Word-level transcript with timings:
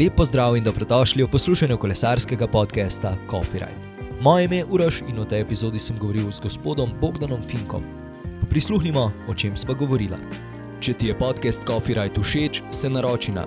Lepo 0.00 0.24
zdrav 0.24 0.56
in 0.56 0.64
dobrodošli 0.64 1.22
v 1.22 1.28
poslušanju 1.28 1.76
kolesarskega 1.76 2.46
podcasta 2.46 3.16
Coffee 3.30 3.60
Ride. 3.60 4.08
Moje 4.20 4.44
ime 4.44 4.56
je 4.56 4.64
Uraš 4.70 5.00
in 5.00 5.20
v 5.20 5.26
tej 5.28 5.40
epizodi 5.44 5.78
sem 5.78 5.96
govoril 5.98 6.32
z 6.32 6.40
gospodom 6.40 6.88
Bogdanom 7.00 7.42
Finkom. 7.42 7.84
Prisluhnimo, 8.50 9.12
o 9.28 9.34
čem 9.36 9.52
sva 9.56 9.76
govorila. 9.76 10.16
Če 10.80 10.94
ti 10.96 11.12
je 11.12 11.18
podcast 11.18 11.60
Coffee 11.68 11.92
Ride 11.92 12.16
všeč, 12.16 12.62
se 12.72 12.88
naroči 12.88 13.32
na 13.36 13.44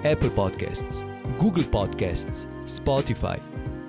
Apple 0.00 0.32
Podcasts, 0.32 1.04
Google 1.36 1.68
Podcasts, 1.68 2.48
Spotify, 2.64 3.36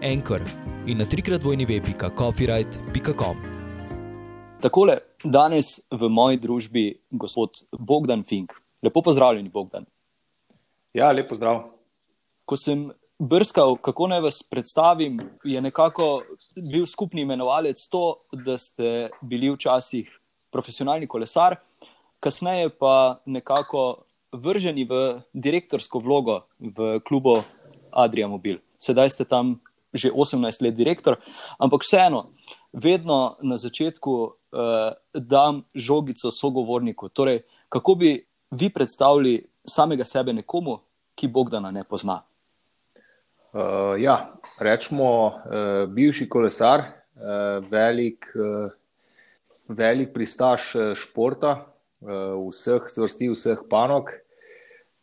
Anchor 0.03 0.43
in 0.87 0.97
na 0.97 1.05
trikrat 1.05 1.43
vojni 1.43 1.63
web.coffeeride.com. 1.65 3.37
Takole, 4.59 4.99
danes 5.23 5.87
v 5.87 6.11
moji 6.11 6.35
družbi 6.35 6.99
gospod 7.11 7.63
Bogdan 7.79 8.27
Fink. 8.27 8.59
Lepo 8.83 9.01
pozdravljen, 9.01 9.47
Bogdan. 9.47 9.87
Ja, 10.91 11.15
lepo 11.15 11.35
zdrav. 11.35 11.76
Ko 12.47 12.55
sem 12.55 12.87
brskal, 13.19 13.75
kako 13.83 14.07
naj 14.07 14.21
vas 14.23 14.39
predstavim, 14.49 15.19
je 15.43 15.61
nekako 15.61 16.23
bil 16.55 16.85
skupni 16.87 17.21
imenovalec 17.21 17.81
to, 17.91 18.21
da 18.31 18.57
ste 18.57 19.09
bili 19.21 19.51
včasih 19.51 20.07
profesionalni 20.51 21.07
kolesar, 21.07 21.57
kasneje 22.19 22.69
pa 22.69 23.19
nekako 23.25 24.07
vrženi 24.31 24.85
v 24.87 25.21
direktorsko 25.33 25.99
vlogo 25.99 26.45
v 26.59 26.99
klubu 27.03 27.41
Adria 27.91 28.27
Mobil. 28.27 28.61
Sedaj 28.79 29.09
ste 29.09 29.25
tam 29.25 29.59
že 29.93 30.11
18 30.11 30.61
let 30.61 30.75
direktor, 30.75 31.15
ampak 31.57 31.81
vseeno, 31.81 32.29
vedno 32.73 33.35
na 33.41 33.57
začetku 33.57 34.11
uh, 34.11 34.93
dam 35.15 35.63
žogico 35.73 36.31
sogovorniku. 36.31 37.09
Torej, 37.09 37.47
kako 37.69 37.95
bi 37.95 38.11
vi 38.51 38.69
predstavili 38.69 39.47
samega 39.63 40.05
sebe 40.05 40.33
nekomu, 40.33 40.77
ki 41.15 41.27
Bogdana 41.27 41.71
ne 41.71 41.83
pozna? 41.83 42.26
Uh, 43.57 43.95
ja, 43.97 44.37
rečemo, 44.61 45.09
uh, 45.25 45.33
bivši 45.89 46.29
kolesar, 46.29 46.83
uh, 47.17 47.65
velik, 47.71 48.29
uh, 48.37 48.69
velik 49.67 50.13
pristaš 50.13 50.69
športa, 50.93 51.55
uh, 52.05 52.37
vseh 52.51 52.85
zvrsti, 52.93 53.31
vseh 53.33 53.65
panog, 53.69 54.13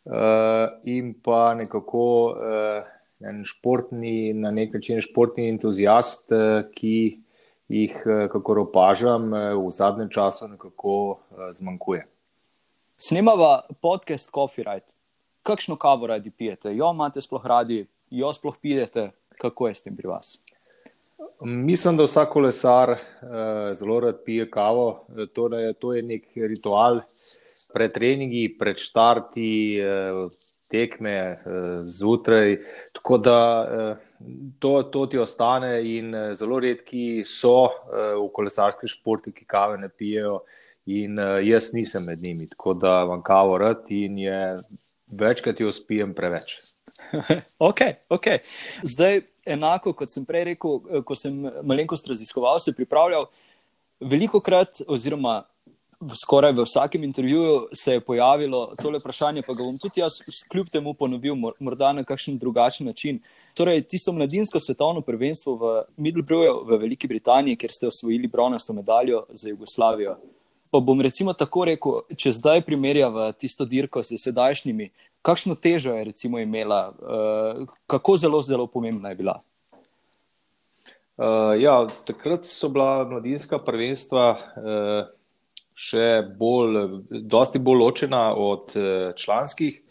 uh, 0.07 0.71
in 0.87 1.13
pa 1.19 1.53
nekako. 1.59 2.07
Uh, 2.31 2.91
en 3.19 3.43
športni, 3.45 4.33
na 4.33 4.51
nek 4.51 4.73
način 4.73 5.01
športni 5.01 5.49
entuzijast, 5.49 6.31
eh, 6.31 6.63
ki 6.73 7.19
jih, 7.67 8.03
eh, 8.05 8.27
kako 8.31 8.61
opažam, 8.61 9.33
eh, 9.33 9.53
v 9.53 9.71
zadnjem 9.71 10.09
času 10.09 10.47
nekako 10.47 11.19
zmanjkuje. 11.53 12.05
Snemava 12.97 13.61
podcast 13.81 14.31
Coffee 14.31 14.63
Ride. 14.63 14.93
Kakšno 15.43 15.75
kavo 15.75 16.07
radi 16.07 16.31
pijete? 16.31 16.75
Jo 16.75 16.91
imate 16.93 17.21
sploh 17.21 17.45
radi, 17.45 17.85
jo 18.09 18.33
sploh 18.33 18.55
pijete, 18.61 19.11
kako 19.41 19.67
je 19.67 19.75
s 19.75 19.83
tem 19.83 19.95
pri 19.95 20.07
vas? 20.07 20.37
Mislim, 21.41 21.97
da 21.97 22.03
vsak 22.03 22.29
kolesar 22.29 22.91
uh, 22.91 22.97
zelo 23.73 23.99
rad 23.99 24.23
pije 24.25 24.49
kavo. 24.51 25.05
Torej, 25.33 25.73
to 25.79 25.93
je 25.93 26.03
nek 26.03 26.27
ritual 26.35 27.01
pred 27.73 27.91
treningi, 27.91 28.47
pred 28.59 28.79
štarti, 28.79 29.79
uh, 29.83 30.31
tekme 30.71 31.15
uh, 31.31 31.87
zjutraj. 31.87 32.57
Tako 32.93 33.17
da 33.17 33.39
uh, 33.63 33.97
to, 34.59 34.83
to 34.83 35.05
ti 35.05 35.19
ostane, 35.19 35.79
in 35.97 36.13
uh, 36.15 36.33
zelo 36.33 36.59
redki 36.59 37.23
so 37.27 37.65
uh, 37.65 37.71
v 38.19 38.29
kolesarskih 38.33 38.89
športih, 38.89 39.33
ki 39.35 39.47
kave 39.47 39.79
ne 39.81 39.89
pijejo, 39.89 40.41
in 40.85 41.19
uh, 41.19 41.39
jaz 41.43 41.71
nisem 41.73 42.05
med 42.05 42.23
njimi. 42.23 42.47
Tako 42.49 42.73
da 42.73 43.03
vam 43.03 43.23
kavo 43.23 43.57
rad 43.57 43.85
in 43.89 44.17
je 44.17 44.55
večkrat 45.07 45.59
jo 45.59 45.71
spijem 45.71 46.13
preveč. 46.13 46.59
ok, 47.69 47.81
ok. 48.09 48.27
Zdaj, 48.83 49.21
enako 49.45 49.93
kot 49.93 50.13
sem 50.13 50.25
prej 50.25 50.51
rekel, 50.51 50.79
ko 51.05 51.17
sem 51.17 51.33
malenkost 51.63 52.07
raziskoval, 52.07 52.59
se 52.59 52.73
pripravljal. 52.75 53.27
Veliko 53.99 54.41
krat, 54.43 54.81
oziroma 54.87 55.43
skoraj 56.15 56.51
v 56.51 56.63
vsakem 56.63 57.03
intervjuju 57.03 57.67
se 57.73 57.93
je 57.93 57.99
pojavilo 57.99 58.75
tole 58.81 58.99
vprašanje, 58.99 59.41
pa 59.47 59.53
ga 59.53 59.63
bom 59.63 59.77
tudi 59.79 60.01
jaz 60.01 60.19
kljub 60.51 60.69
temu 60.69 60.93
ponovil, 60.93 61.35
morda 61.59 61.93
na 61.93 62.03
kakšen 62.03 62.37
drugačen 62.37 62.87
način. 62.87 63.19
Torej, 63.53 63.81
tisto 63.81 64.11
mladinsko 64.11 64.59
svetovno 64.59 65.01
prvenstvo 65.01 65.55
v 65.55 65.73
Middelbrewju 65.97 66.65
v 66.67 66.79
Veliki 66.83 67.07
Britaniji, 67.07 67.55
kjer 67.55 67.71
ste 67.71 67.87
osvojili 67.87 68.27
bronasto 68.27 68.73
medaljo 68.73 69.25
za 69.29 69.49
Jugoslavijo. 69.49 70.17
Pa 70.71 70.79
bom 70.79 71.01
recimo 71.01 71.33
tako 71.33 71.65
rekel, 71.65 72.01
če 72.17 72.31
zdaj 72.31 72.61
primerjava 72.61 73.31
tisto 73.31 73.65
dirko 73.65 74.03
s 74.03 74.17
sedajšnjimi, 74.23 74.89
kakšno 75.25 75.57
težo 75.57 75.95
je 75.97 76.05
recimo 76.11 76.39
imela, 76.39 76.93
uh, 76.93 77.65
kako 77.89 78.17
zelo, 78.21 78.41
zelo 78.45 78.67
pomembna 78.67 79.09
je 79.09 79.19
bila. 79.19 79.39
Uh, 81.17 81.55
ja, 81.57 81.87
takrat 82.05 82.45
so 82.45 82.69
bila 82.69 83.05
mladinska 83.09 83.59
prvenstva. 83.59 84.31
Uh 84.55 85.15
še 85.75 86.23
bolj, 86.39 87.01
dosti 87.27 87.59
bolj 87.59 87.81
ločena 87.81 88.29
od 88.31 88.77
eh, 88.79 89.09
članskih. 89.19 89.81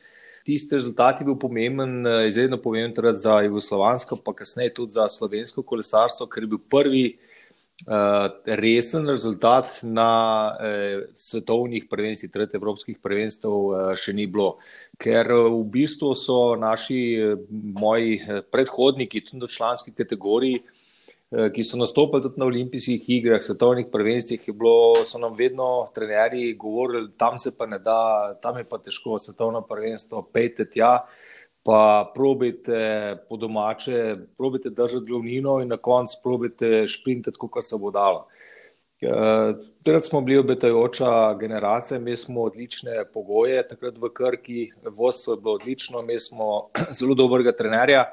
Tisti 0.44 0.76
rezultat 0.76 1.20
je 1.20 1.26
bil 1.28 1.36
pomemben, 1.40 2.06
izredno 2.24 2.56
pomemben 2.60 3.16
za 3.16 3.38
jugoslovansko, 3.44 4.16
pa 4.24 4.32
kasneje 4.36 4.74
tudi 4.76 4.96
za 4.96 5.04
slovensko 5.08 5.62
kolesarstvo, 5.64 6.26
ker 6.28 6.44
je 6.44 6.50
bil 6.52 6.60
prvi 6.72 7.04
uh, 7.12 7.33
resen 8.46 9.08
rezultat 9.08 9.80
na 9.82 10.10
uh, 10.54 11.02
svetovnih 11.14 11.88
prvenstvih, 11.90 12.30
tretjih 12.30 12.60
evropskih 12.60 13.00
prvenstv 13.02 13.50
uh, 13.50 13.90
še 13.98 14.14
ni 14.14 14.28
bilo. 14.30 14.58
Ker 14.98 15.32
v 15.34 15.64
bistvu 15.74 16.14
so 16.14 16.54
naši, 16.54 17.18
moji 17.50 18.20
predhodniki, 18.50 19.24
tudi 19.26 19.44
v 19.44 19.50
članski 19.50 19.92
kategoriji, 19.92 20.62
Eh, 21.34 21.48
ki 21.50 21.64
so 21.66 21.78
nastopili 21.80 22.22
tudi 22.22 22.38
na 22.38 22.46
olimpijskih 22.46 23.08
igrah, 23.10 23.40
svetovnih 23.42 23.86
prvenstvih, 23.92 24.42
so 25.04 25.18
nam 25.18 25.34
vedno 25.34 25.88
trenerji 25.94 26.52
govorili, 26.54 27.10
tam 27.18 27.38
se 27.38 27.50
pa 27.58 27.66
ne 27.66 27.78
da, 27.78 28.34
tam 28.42 28.58
je 28.58 28.64
pa 28.64 28.78
težko, 28.78 29.18
svetovno 29.18 29.62
prvenstvo, 29.62 30.22
pejte 30.32 30.68
tja, 30.70 31.06
pa 31.64 32.12
probite 32.14 33.16
po 33.28 33.36
domače, 33.36 34.16
probite 34.36 34.70
držati 34.70 35.06
glavnino 35.06 35.60
in 35.62 35.68
na 35.68 35.76
koncu 35.76 36.18
probite 36.22 36.86
šprintati, 36.88 37.38
kot 37.40 37.64
se 37.64 37.76
bo 37.80 37.90
dalo. 37.90 38.26
Eh, 39.04 39.54
takrat 39.82 40.04
smo 40.04 40.20
bili 40.20 40.38
obetajoča 40.38 41.34
generacija, 41.40 41.98
imeli 41.98 42.16
smo 42.16 42.42
odlične 42.42 43.04
pogoje, 43.14 43.68
takrat 43.68 43.98
v 43.98 44.08
Krki, 44.12 44.70
vodstvo 44.84 45.34
je 45.34 45.40
bilo 45.40 45.54
odlično, 45.54 46.00
imeli 46.00 46.20
smo 46.20 46.68
zelo 46.98 47.14
dobrega 47.14 47.52
trenerja. 47.52 48.04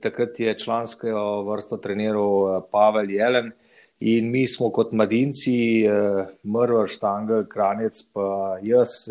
Takrat 0.00 0.40
je 0.40 0.58
člansko 0.58 1.08
vrsto 1.50 1.76
treniral 1.76 2.56
eh, 2.56 2.60
Pavel 2.70 3.10
Jelen 3.10 3.52
in 4.00 4.30
mi 4.30 4.46
smo 4.46 4.70
kot 4.70 4.92
mladinci, 4.92 5.84
eh, 5.84 6.26
Mrvar, 6.44 6.88
Štangel, 6.88 7.44
Kranjec, 7.48 8.02
pa 8.12 8.58
jaz, 8.62 9.08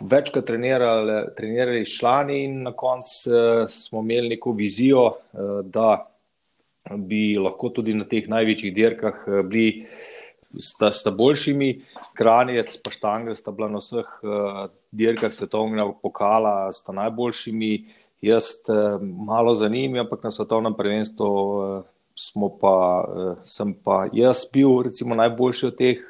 večkrat 0.00 0.44
trenirali, 0.44 1.20
trenirali 1.36 1.84
s 1.84 1.98
člani 1.98 2.42
in 2.44 2.62
na 2.62 2.72
koncu 2.72 3.30
smo 3.68 4.00
imeli 4.00 4.28
neko 4.34 4.52
vizijo, 4.52 5.10
da 5.64 6.10
bi 6.96 7.36
lahko 7.38 7.68
tudi 7.68 7.94
na 7.94 8.04
teh 8.04 8.28
največjih 8.28 8.74
dirkah 8.74 9.22
bili 9.48 9.86
sta, 10.58 10.90
sta 10.90 11.10
boljšimi. 11.10 11.70
Kranjec 12.18 12.76
pa 12.82 12.90
Štangel 12.90 13.34
sta 13.34 13.54
bila 13.54 13.68
na 13.68 13.82
vseh 13.82 14.10
dirkah 14.94 15.32
svetovnega 15.34 15.92
pokala, 16.02 16.72
sta 16.72 16.92
najboljšimi. 16.92 17.72
Jaz 18.24 18.44
eh, 18.68 18.98
malo 19.26 19.54
zanimam, 19.54 20.06
ampak 20.06 20.22
na 20.24 20.30
svetovnem 20.30 20.74
prvenstvu 20.74 21.28
eh, 21.62 22.48
pa, 22.60 22.76
eh, 23.04 23.34
sem 23.42 23.74
pa 23.74 24.06
jaz 24.12 24.46
bil 24.52 24.82
recimo, 24.86 25.14
najboljši 25.14 25.66
od 25.66 25.76
teh, 25.76 26.04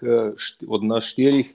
od 0.69 0.84
nas 0.84 1.11
štirih. 1.11 1.54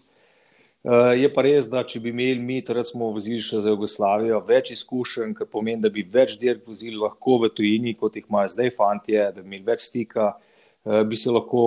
Je 1.19 1.27
pa 1.35 1.43
res, 1.43 1.65
da 1.67 1.81
če 1.83 1.99
bi 1.99 2.13
imeli 2.13 2.39
mi, 2.39 2.61
torej 2.63 2.85
smo 2.87 3.09
vozili 3.11 3.41
še 3.43 3.59
za 3.65 3.73
Jugoslavijo, 3.73 4.39
več 4.47 4.71
izkušenj, 4.77 5.33
kar 5.35 5.49
pomeni, 5.51 5.81
da 5.83 5.91
bi 5.91 6.05
več 6.07 6.37
dirk 6.39 6.63
vozili 6.67 6.95
lahko 6.95 7.35
v 7.43 7.49
tujini, 7.51 7.97
kot 7.99 8.15
jih 8.15 8.29
imajo 8.29 8.53
zdaj 8.53 8.71
fantje, 8.77 9.25
da 9.35 9.41
bi 9.41 9.49
imeli 9.49 9.67
več 9.67 9.89
stika, 9.89 10.29
bi 11.09 11.19
se 11.19 11.33
lahko 11.35 11.63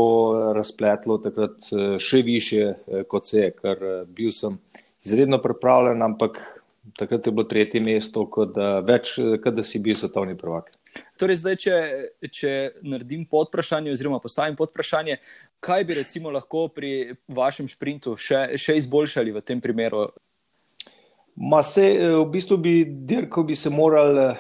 razpletlo 0.57 1.19
takrat 1.21 1.69
še 2.01 2.23
više, 2.25 2.73
kot 3.13 3.29
se 3.29 3.45
je, 3.45 3.53
ker 3.61 3.85
bil 4.09 4.33
sem 4.33 4.57
izredno 5.05 5.43
pripravljen, 5.45 6.01
ampak 6.09 6.41
takrat 6.97 7.29
je 7.29 7.37
bilo 7.37 7.45
tretje 7.45 7.85
mesto, 7.85 8.25
kot 8.33 8.57
da, 8.57 8.79
več, 8.81 9.19
kot 9.45 9.61
da 9.61 9.67
si 9.67 9.83
bil 9.85 9.99
svetovni 9.99 10.39
prvak. 10.41 10.73
Torej, 11.21 11.39
zdaj, 11.41 11.57
če, 11.63 11.77
če 12.29 12.53
naredim 12.85 13.25
podprašanje, 13.31 13.93
oziroma 13.95 14.21
postavim 14.23 14.57
podprašanje, 14.59 15.19
kaj 15.63 15.87
bi 15.89 15.97
recimo 16.01 16.33
lahko 16.35 16.67
pri 16.75 17.15
vašem 17.29 17.69
sprintu 17.71 18.17
še, 18.19 18.59
še 18.61 18.77
izboljšali 18.81 19.33
v 19.33 19.43
tem 19.47 19.61
primeru? 19.63 20.09
Ma 21.37 21.63
se, 21.65 21.87
v 22.13 22.25
bistvu 22.29 22.59
bi 22.61 22.75
dirko 22.85 23.45
bi 23.49 23.57
se 23.57 23.71
moral, 23.73 24.35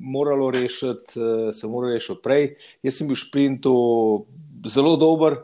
moralo 0.00 0.50
rešiti, 0.50 1.20
se 1.54 1.70
moralo 1.70 1.94
rešiti 1.94 2.22
prej. 2.24 2.48
Jaz 2.82 2.98
sem 2.98 3.10
bil 3.10 3.18
v 3.18 3.22
sprintu 3.22 3.74
zelo 4.66 4.96
dober. 4.98 5.38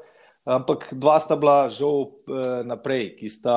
Ampak 0.50 0.88
dva 0.97 1.20
sta 1.20 1.37
bila 1.37 1.69
žal 1.69 2.08
eh, 2.08 2.62
naprej, 2.67 3.12
ki 3.20 3.29
sta, 3.29 3.55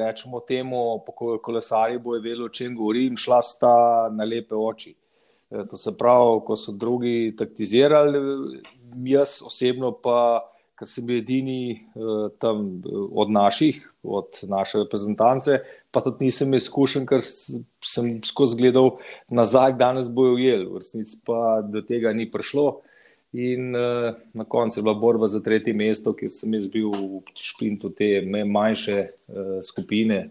rečemo, 0.00 0.40
temu, 0.48 1.04
po 1.04 1.12
kolesarju 1.38 2.00
bojo 2.00 2.22
vedeli, 2.24 2.42
o 2.42 2.48
čem 2.48 2.74
govorim, 2.74 3.14
šla 3.16 3.42
sta 3.44 3.74
na 4.10 4.24
lepe 4.24 4.56
oči. 4.56 4.96
Eh, 5.50 5.64
to 5.70 5.76
se 5.76 5.92
pravi, 5.98 6.40
ko 6.46 6.56
so 6.56 6.72
drugi 6.72 7.34
taktizirali, 7.38 8.18
jaz 9.06 9.40
osebno 9.44 9.92
pa, 10.02 10.42
ker 10.78 10.88
sem 10.90 11.06
bil 11.06 11.20
edini 11.20 11.74
eh, 11.74 12.30
tam 12.42 12.82
od 13.12 13.30
naših, 13.30 13.82
od 14.02 14.40
naše 14.48 14.84
reprezentance, 14.84 15.60
pa 15.92 16.00
tudi 16.04 16.26
nisem 16.28 16.54
izkušen, 16.54 17.06
ker 17.06 17.22
sem 17.24 18.16
skozi 18.24 18.58
gledal 18.58 18.96
nazaj, 19.28 19.76
danes 19.80 20.10
bojo 20.10 20.34
ujeli, 20.38 20.66
v 20.66 20.82
resnici 20.82 21.20
pa 21.24 21.60
do 21.62 21.84
tega 21.84 22.12
ni 22.12 22.30
prišlo. 22.30 22.82
In 23.34 23.74
uh, 23.74 24.14
na 24.30 24.44
koncu 24.46 24.78
je 24.78 24.82
bila 24.82 24.94
borba 24.94 25.26
za 25.26 25.40
tretje 25.42 25.72
mesto, 25.74 26.12
ki 26.14 26.28
sem 26.30 26.52
jaz 26.54 26.68
bil 26.70 26.92
v 26.94 27.18
šprintu 27.34 27.90
te 27.90 28.20
manjše 28.22 28.98
uh, 29.10 29.56
skupine, 29.66 30.28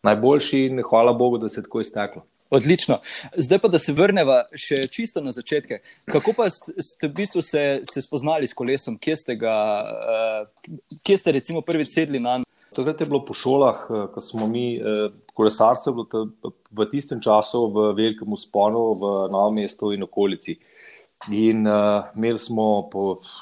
najboljši 0.00 0.62
in 0.70 0.80
hvala 0.80 1.12
Bogu, 1.12 1.36
da 1.38 1.50
se 1.52 1.60
je 1.60 1.66
tako 1.66 1.84
izteklo. 1.84 2.24
Odlično. 2.50 2.98
Zdaj 3.36 3.58
pa, 3.58 3.68
da 3.68 3.78
se 3.78 3.92
vrnemo 3.92 4.38
še 4.56 4.86
čisto 4.88 5.20
na 5.20 5.34
začetke. 5.36 5.82
Kako 6.08 6.32
pa 6.36 6.48
ste 6.50 7.08
v 7.08 7.12
bistvu 7.20 7.42
se, 7.44 7.80
se 7.84 8.02
spoznali 8.02 8.48
s 8.48 8.56
kolesom, 8.56 8.96
kje 8.96 9.16
ste, 9.20 9.36
ga, 9.36 9.56
uh, 9.84 10.70
kje 11.04 11.18
ste 11.20 11.34
recimo 11.36 11.60
prvič 11.60 11.92
sedli 11.92 12.20
na? 12.20 12.38
Takrat 12.72 13.00
je 13.00 13.08
bilo 13.10 13.20
po 13.24 13.34
šolah, 13.36 13.84
ko 14.14 14.20
smo 14.22 14.46
mi, 14.46 14.78
kolesarstvo 15.36 15.92
je 15.92 15.96
bilo 15.96 16.52
v 16.70 16.86
tistem 16.92 17.20
času 17.20 17.66
v 17.74 17.86
velikem 17.96 18.32
usponu 18.32 18.92
v 19.00 19.12
Novem 19.32 19.64
mestu 19.64 19.92
in 19.92 20.04
okolici. 20.04 20.56
In 21.34 21.66
uh, 21.66 22.08
imeli 22.16 22.38
smo 22.38 22.88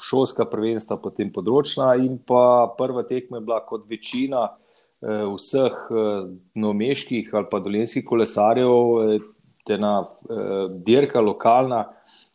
šolska 0.09 0.47
prvenstva, 0.51 0.97
potem 0.99 1.31
področna, 1.31 1.93
in 2.01 2.17
pa 2.17 2.73
prva 2.75 3.05
tekma 3.07 3.37
je 3.37 3.45
bila 3.45 3.59
kot 3.67 3.85
večina 3.87 4.47
uh, 4.47 4.55
vseh 5.01 5.75
uh, 5.93 6.29
nomeških 6.55 7.29
ali 7.33 7.49
pa 7.51 7.59
dolenskih 7.61 8.05
kolesarjev, 8.05 9.21
ena 9.69 9.93
uh, 10.01 10.71
dirka 10.85 11.21
lokalna, 11.21 11.83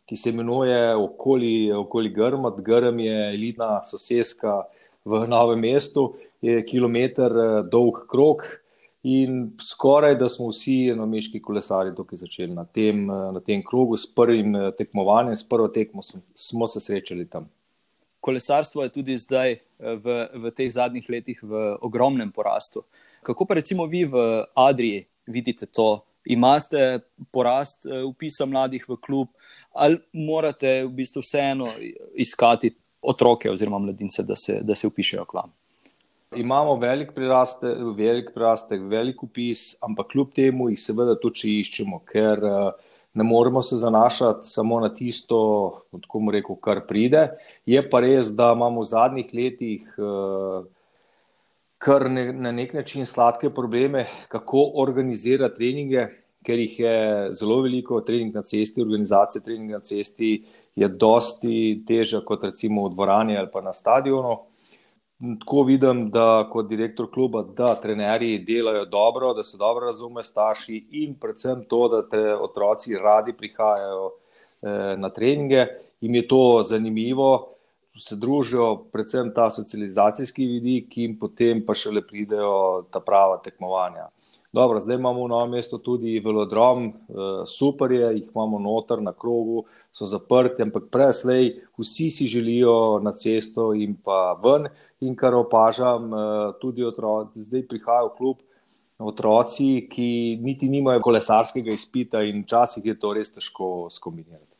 ki 0.07 0.15
se 0.15 0.29
imenuje 0.29 0.95
okoli, 0.95 1.71
okoli 1.71 2.11
Grma. 2.13 2.51
Grm 2.57 2.99
je 2.99 3.17
elitna 3.33 3.81
sosedska 3.83 4.61
v 5.05 5.23
novem 5.27 5.59
mestu, 5.59 6.13
je 6.41 6.61
kilometr 6.63 7.63
dolg 7.71 8.03
krok. 8.11 8.43
In 9.03 9.51
skoraj 9.59 10.15
da 10.15 10.29
smo 10.31 10.47
vsi 10.47 10.87
enomeški 10.93 11.41
kolesari 11.43 11.91
tukaj 11.95 12.21
začeli 12.21 12.53
na 12.55 12.63
tem, 12.63 13.01
na 13.07 13.41
tem 13.43 13.63
krogu 13.63 13.97
s 13.99 14.07
prvim 14.15 14.55
eh, 14.55 14.69
tekmovanjem, 14.77 15.35
s 15.35 15.43
prvo 15.49 15.67
tekmo 15.67 16.01
smo, 16.01 16.21
smo 16.33 16.67
se 16.67 16.79
srečali 16.79 17.27
tam. 17.27 17.49
Kolesarstvo 18.23 18.83
je 18.83 18.93
tudi 18.95 19.17
zdaj 19.19 19.51
eh, 19.51 19.59
v, 19.99 20.15
v 20.45 20.51
teh 20.55 20.71
zadnjih 20.71 21.09
letih 21.11 21.43
v 21.43 21.63
ogromnem 21.83 22.31
porastu. 22.31 22.85
Kako 23.23 23.47
pa 23.47 23.59
recimo 23.59 23.85
vi 23.85 24.05
v 24.07 24.43
Adriji 24.55 25.03
vidite 25.27 25.67
to? 25.67 26.05
Imate 26.31 27.03
porast 27.35 27.83
upisa 27.91 28.45
eh, 28.45 28.47
mladih 28.47 28.85
v 28.87 28.95
klub 28.95 29.27
ali 29.75 29.99
morate 30.13 30.85
v 30.85 30.93
bistvu 31.01 31.19
vseeno 31.19 31.67
iskati 32.15 32.71
otroke 33.01 33.51
oziroma 33.51 33.79
mladince, 33.79 34.23
da 34.23 34.35
se, 34.39 34.61
da 34.61 34.75
se 34.75 34.87
upišejo 34.87 35.25
k 35.25 35.33
vam? 35.33 35.51
Imamo 36.35 36.77
velik 36.79 37.11
prirastek, 37.13 37.77
velik 37.97 38.31
prirastek, 38.33 38.81
velik 38.89 39.23
upis, 39.23 39.73
ampak 39.83 40.13
kljub 40.13 40.31
temu 40.33 40.69
jih 40.71 40.79
seveda 40.79 41.17
tudi 41.19 41.59
iščemo, 41.59 41.99
ker 42.07 42.47
eh, 42.47 42.92
ne 43.13 43.23
moremo 43.23 43.61
se 43.61 43.77
zanašati 43.77 44.47
samo 44.47 44.79
na 44.79 44.93
tisto, 44.93 45.39
tako 46.01 46.19
mu 46.19 46.31
rekel, 46.31 46.55
kar 46.55 46.81
pride. 46.87 47.27
Je 47.65 47.89
pa 47.89 47.99
res, 47.99 48.31
da 48.33 48.53
imamo 48.55 48.81
v 48.81 48.89
zadnjih 48.89 49.33
letih 49.33 49.85
eh, 49.97 50.65
kar 51.77 52.09
ne, 52.11 52.31
na 52.33 52.51
nek 52.51 52.73
način 52.73 53.05
sladke 53.05 53.49
probleme, 53.49 54.05
kako 54.27 54.71
organizirati 54.81 55.55
treninge, 55.55 56.07
ker 56.43 56.59
jih 56.59 56.79
je 56.79 56.95
zelo 57.35 57.61
veliko, 57.61 58.01
trening 58.01 58.35
na 58.35 58.41
cesti, 58.41 58.81
organizacija 58.81 59.41
treninga 59.41 59.77
na 59.77 59.83
cesti 59.83 60.33
je 60.75 60.87
dosti 60.87 61.83
težja 61.87 62.23
kot 62.25 62.43
recimo 62.43 62.87
v 62.87 62.95
dvorani 62.95 63.37
ali 63.37 63.51
pa 63.53 63.61
na 63.61 63.73
stadionu 63.73 64.39
tako 65.39 65.63
vidim, 65.63 66.09
da 66.11 66.47
kot 66.51 66.67
direktor 66.67 67.07
kluba, 67.11 67.43
da 67.57 67.75
trenerji 67.75 68.39
delajo 68.39 68.85
dobro, 68.85 69.33
da 69.33 69.43
se 69.43 69.57
dobro 69.57 69.85
razume 69.85 70.23
starši 70.23 70.85
in 70.91 71.15
predvsem 71.15 71.63
to, 71.69 71.87
da 71.87 72.01
te 72.09 72.35
otroci 72.35 72.97
radi 72.97 73.33
prihajajo 73.33 74.09
eh, 74.09 74.95
na 74.97 75.09
treninge. 75.09 75.65
Im 76.01 76.15
je 76.15 76.27
to 76.27 76.61
zanimivo, 76.67 77.53
se 77.99 78.15
družijo, 78.15 78.85
predvsem 78.91 79.31
ta 79.35 79.49
socializacijski 79.51 80.45
vidik, 80.45 80.89
ki 80.89 81.01
jim 81.01 81.17
potem 81.19 81.61
pa 81.65 81.73
šele 81.73 82.01
pridejo 82.07 82.85
ta 82.91 82.99
prava 82.99 83.37
tekmovanja. 83.43 84.09
Dobro, 84.53 84.79
zdaj 84.79 84.95
imamo 84.95 85.23
v 85.23 85.29
novem 85.29 85.49
mestu 85.49 85.77
tudi 85.81 86.19
velodrom, 86.19 86.85
eh, 86.85 86.93
super 87.45 87.91
je, 87.91 88.11
jih 88.15 88.27
imamo 88.35 88.59
noter 88.59 89.01
na 89.01 89.13
krogu, 89.13 89.63
so 89.91 90.05
zaprti, 90.05 90.61
ampak 90.61 90.83
preslej 90.91 91.55
vsi 91.77 92.09
si 92.09 92.27
želijo 92.27 92.99
na 93.01 93.11
cesto 93.11 93.73
in 93.73 93.95
pa 93.95 94.37
ven. 94.43 94.67
In 95.01 95.15
kar 95.15 95.33
opažam, 95.33 96.13
eh, 96.13 96.53
tudi 96.61 96.85
otroci, 96.85 97.41
zdaj 97.41 97.67
prihajajo 97.67 98.07
v 98.13 98.17
klub 98.17 98.37
otroci, 98.99 99.87
ki 99.89 100.37
niti 100.41 100.69
nimajo 100.69 101.01
kolesarskega 101.01 101.71
izpita 101.71 102.21
in 102.21 102.43
včasih 102.43 102.85
je 102.85 102.99
to 102.99 103.13
res 103.13 103.33
težko 103.33 103.89
skombinirati. 103.89 104.52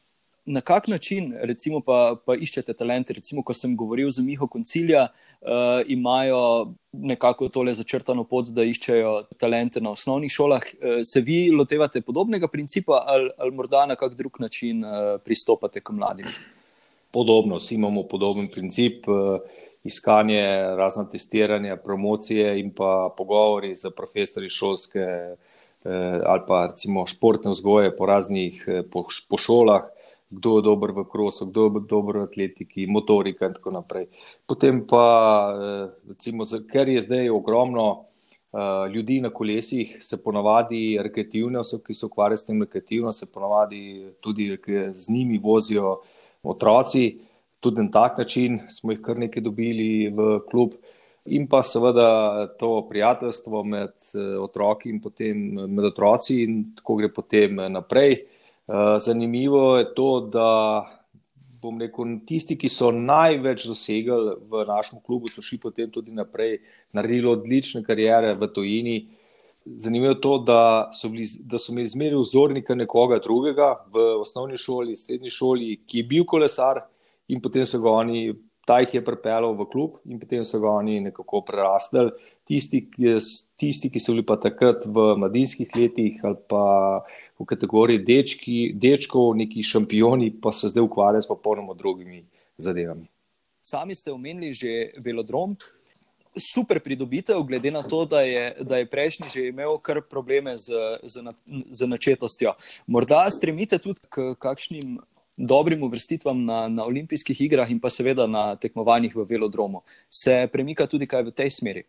Na 0.46 0.62
kak 0.62 0.88
način, 0.88 1.32
recimo, 1.42 1.80
pa, 1.80 2.16
pa 2.26 2.36
iščete 2.36 2.74
talente? 2.76 3.14
Recimo, 3.16 3.44
ko 3.44 3.54
sem 3.56 3.78
govoril 3.80 4.10
z 4.12 4.26
Miho 4.26 4.48
Koncilija, 4.48 5.06
uh, 5.08 5.80
imajo 5.88 6.74
nekako 6.92 7.48
tole 7.48 7.74
začrtano 7.74 8.26
pot, 8.28 8.52
da 8.52 8.66
iščejo 8.68 9.14
talente 9.40 9.82
na 9.82 9.94
osnovnih 9.96 10.32
šolah. 10.32 10.68
Uh, 10.74 11.00
se 11.08 11.22
vi 11.24 11.48
lotevate 11.52 12.02
podobnega 12.02 12.52
principa 12.52 13.04
ali, 13.08 13.32
ali 13.38 13.56
morda 13.56 13.86
na 13.88 13.96
kak 13.96 14.18
drug 14.20 14.42
način 14.44 14.84
uh, 14.84 15.16
pristopate 15.24 15.80
k 15.80 15.96
mladim? 15.96 16.28
Podobno, 17.12 17.62
vsi 17.62 17.76
imamo 17.76 18.04
podoben 18.04 18.52
princip. 18.52 19.08
Uh, 19.08 19.40
iskanje, 19.84 20.48
razna 20.78 21.10
testiranja, 21.10 21.76
promocije 21.76 22.60
in 22.60 22.72
pa 22.74 23.14
pogovori 23.18 23.76
z 23.76 23.92
profesori 23.96 24.50
šolske 24.50 25.00
eh, 25.00 26.22
ali 26.26 26.42
pa 26.48 26.68
recimo 26.72 27.08
športne 27.08 27.52
vzgoje 27.52 27.96
po 27.98 28.06
raznih 28.06 28.64
eh, 28.68 28.84
po, 28.92 29.06
po 29.30 29.38
šolah, 29.38 29.84
kdo 30.38 30.58
je 30.58 30.66
dober 30.66 30.92
v 30.92 31.06
krosu, 31.12 31.48
kdo 31.52 31.66
je 31.68 31.84
dober 31.90 32.22
v 32.22 32.28
atletiki, 32.30 32.88
motorika 32.88 33.48
in 33.50 33.58
tako 33.58 33.76
naprej. 33.78 34.08
Potem 34.46 34.82
pa, 34.88 35.06
eh, 35.54 35.86
recimo, 36.14 36.48
ker 36.72 36.90
je 36.90 37.06
zdaj 37.08 37.30
ogromno 37.30 38.06
ljudi 38.94 39.16
na 39.18 39.32
kolesih, 39.34 39.96
se 39.98 40.20
ponavadi 40.22 41.00
rekreativne 41.02 41.58
osobe, 41.60 41.88
ki 41.88 41.94
se 41.98 42.06
ukvarjajo 42.06 42.38
s 42.38 42.46
tem 42.46 42.62
rekreativno, 42.62 43.12
se 43.12 43.26
ponavadi 43.26 44.12
tudi 44.22 44.46
z 44.94 45.10
njimi 45.10 45.40
vozijo 45.42 45.96
otroci 46.44 47.18
tudi 47.64 47.82
na 47.82 47.92
tak 47.92 48.18
način 48.18 48.60
smo 48.70 48.92
jih 48.92 49.02
kar 49.02 49.18
nekaj 49.18 49.44
dobili 49.44 50.10
v 50.10 50.40
klub. 50.50 50.76
In 51.26 51.48
pa 51.48 51.62
seveda 51.64 52.48
to 52.60 52.82
prijateljstvo 52.90 53.64
med 53.64 53.94
eh, 54.16 54.38
otroki 54.44 54.90
in 54.92 55.00
potem 55.02 55.44
med 55.56 55.86
otroci, 55.88 56.42
in 56.44 56.58
tako 56.76 56.98
gre 57.00 57.10
potem 57.14 57.62
naprej. 57.72 58.18
Eh, 58.68 59.00
zanimivo 59.00 59.78
je 59.78 59.94
to, 59.94 60.30
da 60.32 60.86
bom 61.62 61.82
rekel, 61.82 62.06
tisti, 62.28 62.56
ki 62.60 62.70
so 62.72 62.92
največ 62.96 63.66
dosegli 63.68 64.36
v 64.52 64.64
našem 64.68 65.02
klubu, 65.04 65.32
so 65.32 65.44
šli 65.44 65.60
potem 65.60 65.92
tudi 65.92 66.16
naprej, 66.16 66.62
naredili 66.96 67.28
odlične 67.32 67.84
karijere 67.84 68.34
v 68.40 68.48
tojini. 68.56 68.96
Zanimivo 69.66 70.14
je 70.14 70.22
to, 70.22 70.38
da 70.48 70.62
so, 70.96 71.12
bili, 71.12 71.28
da 71.48 71.60
so 71.60 71.72
imeli 71.72 71.92
zmeri 71.92 72.20
vzornika 72.20 72.76
nekoga 72.76 73.20
drugega 73.24 73.70
v 73.92 74.08
osnovni 74.22 74.60
šoli, 74.60 74.96
srednji 74.96 75.32
šoli, 75.32 75.78
ki 75.88 76.04
je 76.04 76.08
bil 76.08 76.26
kolesar 76.28 76.84
in 77.28 77.44
potem 77.44 77.68
so 77.68 77.80
ga 77.84 77.92
oni, 78.04 78.30
ta 78.68 78.80
jih 78.84 78.96
je 79.00 79.04
pripeljal 79.04 79.56
v 79.60 79.68
klub, 79.72 80.00
in 80.08 80.20
potem 80.20 80.44
so 80.48 80.60
ga 80.64 80.72
oni 80.72 81.00
nekako 81.04 81.44
prerastli. 81.48 82.10
Tisti, 82.44 82.82
tisti, 83.56 83.88
ki 83.88 84.00
so 84.04 84.12
bili 84.12 84.26
pa 84.28 84.36
takrat 84.36 84.84
v 84.84 85.14
mladinskih 85.16 85.70
letih 85.78 86.20
ali 86.28 86.40
pa 86.52 86.66
v 87.40 87.46
kategoriji 87.48 88.04
dečki, 88.04 88.58
dečkov, 88.76 89.32
neki 89.40 89.64
šampioni, 89.64 90.34
pa 90.44 90.52
se 90.52 90.68
zdaj 90.74 90.84
ukvarjajo 90.84 91.24
s 91.24 91.32
popolnoma 91.32 91.74
drugimi 91.74 92.26
zadevami. 92.58 93.08
Sami 93.64 93.96
ste 93.96 94.12
omenili 94.12 94.52
že 94.54 94.92
velodrom. 95.00 95.56
Super 96.34 96.82
pridobitev, 96.82 97.44
glede 97.46 97.72
na 97.72 97.84
to, 97.86 98.06
da 98.10 98.26
je, 98.26 98.58
da 98.60 98.82
je 98.82 98.90
prejšnji 98.90 99.28
že 99.30 99.48
imel 99.48 99.78
kar 99.78 100.02
probleme 100.02 100.58
z, 100.58 101.00
z, 101.06 101.24
z 101.70 101.88
načetostjo. 101.88 102.58
Morda 102.88 103.30
stremite 103.32 103.78
tudi 103.78 104.02
k 104.10 104.34
kakšnim 104.36 104.98
dobrim 105.38 105.84
uvrstitvam 105.84 106.46
na, 106.46 106.68
na 106.68 106.86
olimpijskih 106.86 107.42
igrah 107.42 107.72
in 107.72 107.80
pa 107.80 107.90
seveda 107.90 108.28
na 108.28 108.56
tekmovanjih 108.56 109.16
v 109.16 109.26
velodromu. 109.30 109.82
Se 110.10 110.50
premika 110.52 110.88
tudi 110.88 111.08
kaj 111.08 111.24
v 111.24 111.32
tej 111.32 111.50
smeri? 111.52 111.84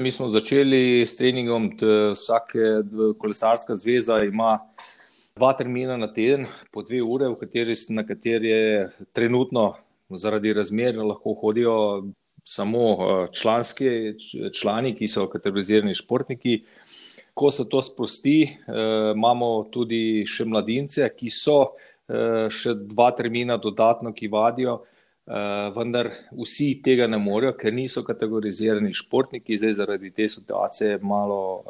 Mi 0.00 0.10
smo 0.10 0.26
začeli 0.28 1.06
s 1.06 1.16
treningom, 1.16 1.70
vsake 2.12 2.58
kolesarska 3.18 3.74
zveza 3.74 4.18
ima 4.24 4.58
dva 5.36 5.54
termina 5.56 5.94
na 5.96 6.10
teden, 6.12 6.44
po 6.70 6.82
dve 6.82 7.00
ure, 7.02 7.30
kateri, 7.40 7.72
na 7.96 8.04
kateri 8.04 8.48
je 8.48 8.90
trenutno 9.16 9.70
zaradi 10.10 10.52
razmer 10.52 10.98
lahko 11.00 11.32
hodijo 11.40 11.76
samo 12.44 12.82
članski 13.32 13.88
člani, 14.52 14.92
ki 14.98 15.08
so 15.08 15.24
kategorizirani 15.32 15.94
športniki. 15.94 16.58
Ko 17.34 17.50
se 17.50 17.64
to 17.68 17.80
sprosti, 17.82 18.52
imamo 19.14 19.64
tudi 19.72 20.26
še 20.28 20.44
mladince, 20.44 21.08
ki 21.16 21.32
so 21.32 21.72
še 22.52 22.76
dva 22.92 23.08
termina 23.16 23.56
dodatno, 23.56 24.12
ki 24.12 24.28
vadijo, 24.28 24.82
vendar 25.26 26.12
vsi 26.38 26.68
tega 26.84 27.08
ne 27.10 27.18
morejo, 27.18 27.56
ker 27.58 27.74
niso 27.74 28.04
kategorizirani 28.06 28.92
športniki, 28.94 29.56
zdaj 29.58 29.72
zaradi 29.80 30.12
te 30.14 30.28
situacije 30.30 31.00
malo 31.02 31.66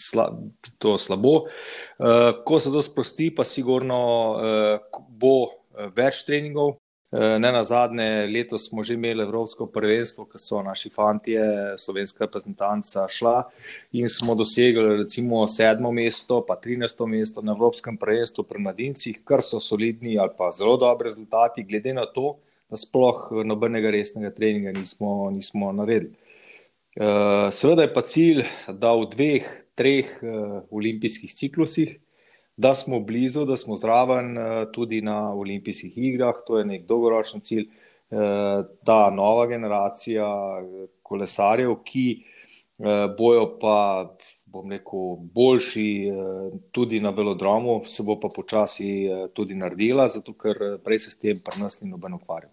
sla, 0.00 0.38
to 0.78 0.98
slabo. 0.98 1.34
Uh, 1.98 2.44
ko 2.44 2.60
se 2.60 2.72
to 2.72 2.82
sprosti, 2.82 3.30
pa 3.34 3.44
sigurno 3.44 4.02
uh, 4.34 5.02
bo 5.08 5.34
eh, 5.46 5.90
več 5.96 6.24
treningov. 6.28 6.78
Ne 7.10 7.48
na 7.50 7.64
zadnje, 7.66 8.04
letos 8.30 8.68
smo 8.68 8.84
že 8.86 8.94
imeli 8.94 9.24
Evropsko 9.24 9.64
prvenstvo, 9.74 10.28
ko 10.30 10.38
so 10.38 10.60
naši 10.62 10.92
fantje, 10.94 11.40
slovenska 11.74 12.22
reprezentanca 12.22 13.08
šla 13.10 13.32
in 13.98 14.06
smo 14.06 14.36
dosegli 14.38 15.00
recimo 15.00 15.40
sedmo 15.50 15.90
mesto, 15.90 16.38
pa 16.46 16.54
trinajsto 16.54 17.08
mesto 17.10 17.42
na 17.42 17.56
Evropskem 17.58 17.98
prvenstvu 17.98 18.44
pri 18.46 18.62
mladincih, 18.62 19.18
kar 19.26 19.42
so 19.42 19.58
solidni 19.58 20.20
ali 20.22 20.30
pa 20.38 20.52
zelo 20.54 20.76
dobri 20.78 21.10
rezultati, 21.10 21.66
glede 21.66 21.96
na 21.98 22.06
to, 22.06 22.36
da 22.70 22.78
sploh 22.78 23.28
nobenega 23.44 23.90
resnega 23.90 24.30
treninga 24.34 24.72
nismo, 24.72 25.30
nismo 25.34 25.72
naredili. 25.74 26.14
Seveda 27.50 27.86
je 27.86 27.92
pa 27.94 28.02
cilj, 28.02 28.44
da 28.68 28.92
v 28.98 29.06
dveh, 29.12 29.50
treh 29.80 30.08
uh, 30.22 30.60
olimpijskih 30.70 31.32
ciklusih, 31.34 31.96
da 32.56 32.74
smo 32.74 33.00
blizu, 33.00 33.46
da 33.48 33.56
smo 33.56 33.76
zraven 33.76 34.34
uh, 34.36 34.72
tudi 34.72 35.00
na 35.00 35.32
olimpijskih 35.32 35.96
igrah. 35.96 36.42
To 36.46 36.58
je 36.58 36.66
nek 36.68 36.86
dolgoročen 36.88 37.40
cilj. 37.40 37.70
Uh, 38.10 38.66
ta 38.84 39.10
nova 39.14 39.46
generacija 39.46 40.26
kolesarjev, 41.06 41.76
ki 41.86 42.06
uh, 42.18 43.06
bojo 43.16 43.46
pa, 43.62 43.76
bom 44.50 44.66
rekel, 44.70 45.14
boljši 45.34 45.88
uh, 46.10 46.56
tudi 46.74 47.00
na 47.00 47.14
velodromu, 47.14 47.84
se 47.86 48.02
bo 48.02 48.18
pa 48.20 48.28
počasi 48.34 48.90
uh, 49.06 49.28
tudi 49.32 49.54
naredila, 49.54 50.08
zato 50.10 50.34
ker 50.34 50.80
prej 50.84 51.06
se 51.06 51.14
s 51.14 51.22
tem 51.22 51.38
pri 51.38 51.62
nas 51.62 51.80
ni 51.80 51.90
noben 51.90 52.18
ukvarjal. 52.18 52.50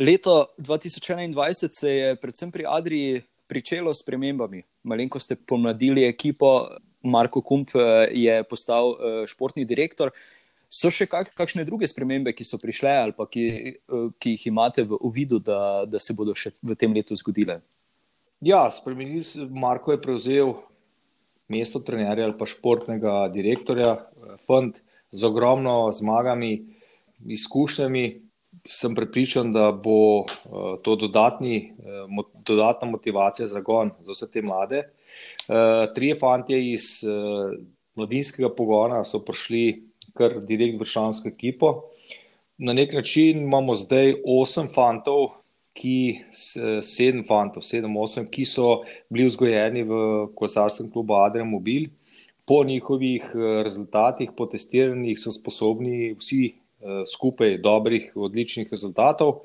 Leto 0.00 0.46
2021 0.58 1.68
se 1.72 1.90
je 1.90 2.16
predvsem 2.16 2.50
pri 2.50 2.64
Adriji 2.68 3.22
pričelo 3.46 3.94
s 3.94 4.02
premembami. 4.02 4.62
Malenko 4.82 5.20
ste 5.20 5.36
pomladili 5.36 6.04
ekipo, 6.04 6.68
Marko 7.02 7.42
Kump 7.42 7.70
eh, 7.74 8.08
je 8.12 8.44
postal 8.44 8.94
eh, 8.94 9.26
športni 9.26 9.66
direktor. 9.68 10.10
So 10.72 10.88
še 10.88 11.04
kak, 11.04 11.34
kakšne 11.36 11.66
druge 11.68 11.88
spremembe, 11.90 12.32
ki 12.32 12.46
so 12.48 12.56
prišle 12.56 12.94
ali 13.02 13.12
ki, 13.12 13.44
eh, 13.44 14.06
ki 14.16 14.32
jih 14.38 14.46
imate 14.48 14.86
v 14.88 14.96
uvidu, 15.04 15.38
da, 15.38 15.84
da 15.84 16.00
se 16.00 16.16
bodo 16.16 16.32
še 16.32 16.54
v 16.62 16.78
tem 16.80 16.96
letu 16.96 17.12
zgodile? 17.20 17.58
Ja, 18.40 18.70
spremenili 18.72 19.20
se. 19.20 19.44
Marko 19.44 19.92
je 19.92 20.00
prevzel 20.00 20.54
mesto 21.52 21.84
trenerja 21.84 22.24
ali 22.24 22.38
pa 22.40 22.48
športnega 22.48 23.28
direktorja, 23.36 23.98
fund 24.46 24.80
z 25.12 25.28
ogromno 25.28 25.92
zmagami, 25.92 26.54
izkušnjami, 27.36 28.29
sem 28.68 28.94
prepričan, 28.94 29.52
da 29.52 29.70
bo 29.72 30.20
uh, 30.20 30.76
to 30.82 30.96
dodatni, 30.96 31.72
mo 32.08 32.24
dodatna 32.46 32.90
motivacija 32.90 33.46
za 33.48 33.60
gon 33.60 33.90
za 34.00 34.12
vse 34.12 34.30
te 34.30 34.42
mlade. 34.42 34.84
Uh, 35.48 35.86
trije 35.94 36.18
fanti 36.20 36.58
iz 36.72 37.04
mladinskega 37.94 38.50
pogona 38.56 39.04
so 39.04 39.20
prišli 39.24 39.82
kar 40.16 40.40
direkt 40.46 40.78
v 40.78 40.84
vršansko 40.84 41.28
ekipo. 41.28 41.74
Na 42.58 42.72
nek 42.72 42.92
način 42.92 43.42
imamo 43.42 43.74
zdaj 43.74 44.14
osem 44.26 44.68
fantov, 44.68 45.36
ki, 45.80 46.20
sedem 46.84 47.22
fantov, 47.24 47.62
sedem, 47.64 47.94
osem, 47.96 48.26
ki 48.28 48.44
so 48.44 48.82
bili 49.08 49.28
vzgojeni 49.30 49.84
v 49.88 50.00
kolesarskem 50.36 50.90
klubu 50.92 51.14
Adrian 51.16 51.48
Mobil. 51.48 51.88
Po 52.44 52.64
njihovih 52.64 53.30
rezultatih, 53.64 54.32
po 54.36 54.48
testiranjih, 54.50 55.18
so 55.18 55.32
sposobni 55.32 56.10
vsi 56.18 56.40
Eh, 56.50 56.59
skupaj 57.06 57.58
dobrih, 57.60 58.12
odličnih 58.16 58.68
rezultatov, 58.70 59.42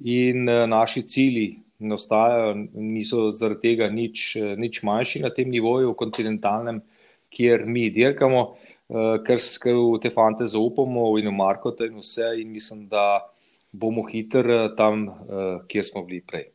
in 0.00 0.48
eh, 0.48 0.66
naši 0.66 1.02
cilji 1.02 1.58
ne 1.78 1.94
ostajajo, 1.94 2.54
niso 2.74 3.30
zaradi 3.32 3.60
tega 3.60 3.88
nič, 3.88 4.36
eh, 4.36 4.56
nič 4.56 4.82
manjši 4.82 5.22
na 5.24 5.30
tem 5.30 5.50
nivoju, 5.50 5.94
kontinentalnem, 5.94 6.82
kjer 7.30 7.64
mi 7.66 7.90
dirkamo, 7.90 8.56
ker 9.22 9.38
se 9.38 9.70
v 9.70 10.00
te 10.02 10.10
fante 10.10 10.42
zaupamo 10.50 11.12
in 11.20 11.28
v 11.28 11.32
Markota 11.32 11.86
in 11.86 12.00
vse, 12.02 12.32
in 12.42 12.50
mislim, 12.50 12.88
da 12.90 13.22
bomo 13.70 14.02
hitro 14.02 14.74
tam, 14.74 15.06
kjer 15.70 15.84
smo 15.86 16.02
bili 16.02 16.18
prej. 16.26 16.48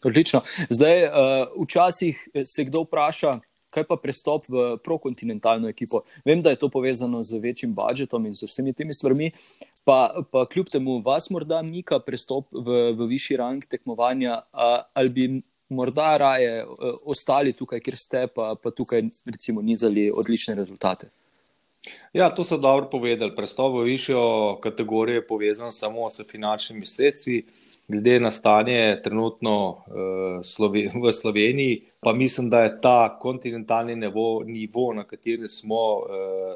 Odlično. 0.00 0.40
Zdaj, 0.70 1.04
včasih 1.52 2.28
se 2.48 2.64
kdo 2.64 2.86
vpraša, 2.86 3.34
kaj 3.72 3.84
pa 3.88 3.96
prestop 3.96 4.44
v 4.48 4.78
prokontinentalno 4.84 5.68
ekipo. 5.68 6.00
Vem, 6.24 6.40
da 6.40 6.52
je 6.52 6.60
to 6.60 6.68
povezano 6.68 7.22
z 7.22 7.40
večjim 7.40 7.72
budžetom 7.74 8.26
in 8.28 8.34
z 8.36 8.48
vsemi 8.48 8.72
temi 8.72 8.92
stvarmi, 8.92 9.30
Pa, 9.84 10.22
pa 10.30 10.44
kljub 10.46 10.68
temu, 10.70 11.00
vas 11.02 11.26
morda 11.30 11.58
mika 11.66 11.98
prestop 11.98 12.46
v, 12.54 12.92
v 12.94 13.08
višji 13.10 13.36
rang 13.40 13.64
tekmovanja, 13.66 14.42
ali 14.94 15.10
bi 15.14 15.24
morda 15.72 16.16
raje 16.16 16.60
e, 16.60 16.66
ostali 17.04 17.52
tukaj, 17.52 17.80
kjer 17.80 17.96
ste, 17.98 18.26
pa, 18.34 18.54
pa 18.62 18.70
tukaj 18.70 19.02
recimo 19.26 19.62
nizali 19.62 20.10
odlične 20.14 20.54
rezultate? 20.54 21.08
Ja, 22.12 22.30
to 22.30 22.44
so 22.44 22.56
dobro 22.62 22.86
povedali. 22.90 23.34
Prestop 23.34 23.74
v 23.74 23.88
višjo 23.88 24.22
kategorijo 24.62 25.18
je 25.18 25.26
povezan 25.26 25.72
samo 25.72 26.10
s 26.10 26.22
finančnimi 26.30 26.86
sredstvi. 26.86 27.42
Glede 27.88 28.20
na 28.20 28.30
stanje 28.30 29.00
trenutno 29.02 29.54
uh, 29.68 31.02
v 31.02 31.12
Sloveniji, 31.12 31.82
pa 32.00 32.12
mislim, 32.12 32.50
da 32.50 32.60
je 32.62 32.80
ta 32.80 33.18
kontinentalni 33.18 33.96
nivo, 33.96 34.42
nivo 34.46 34.92
na 34.94 35.04
katerem 35.04 35.48
smo, 35.48 35.98
uh, 35.98 36.06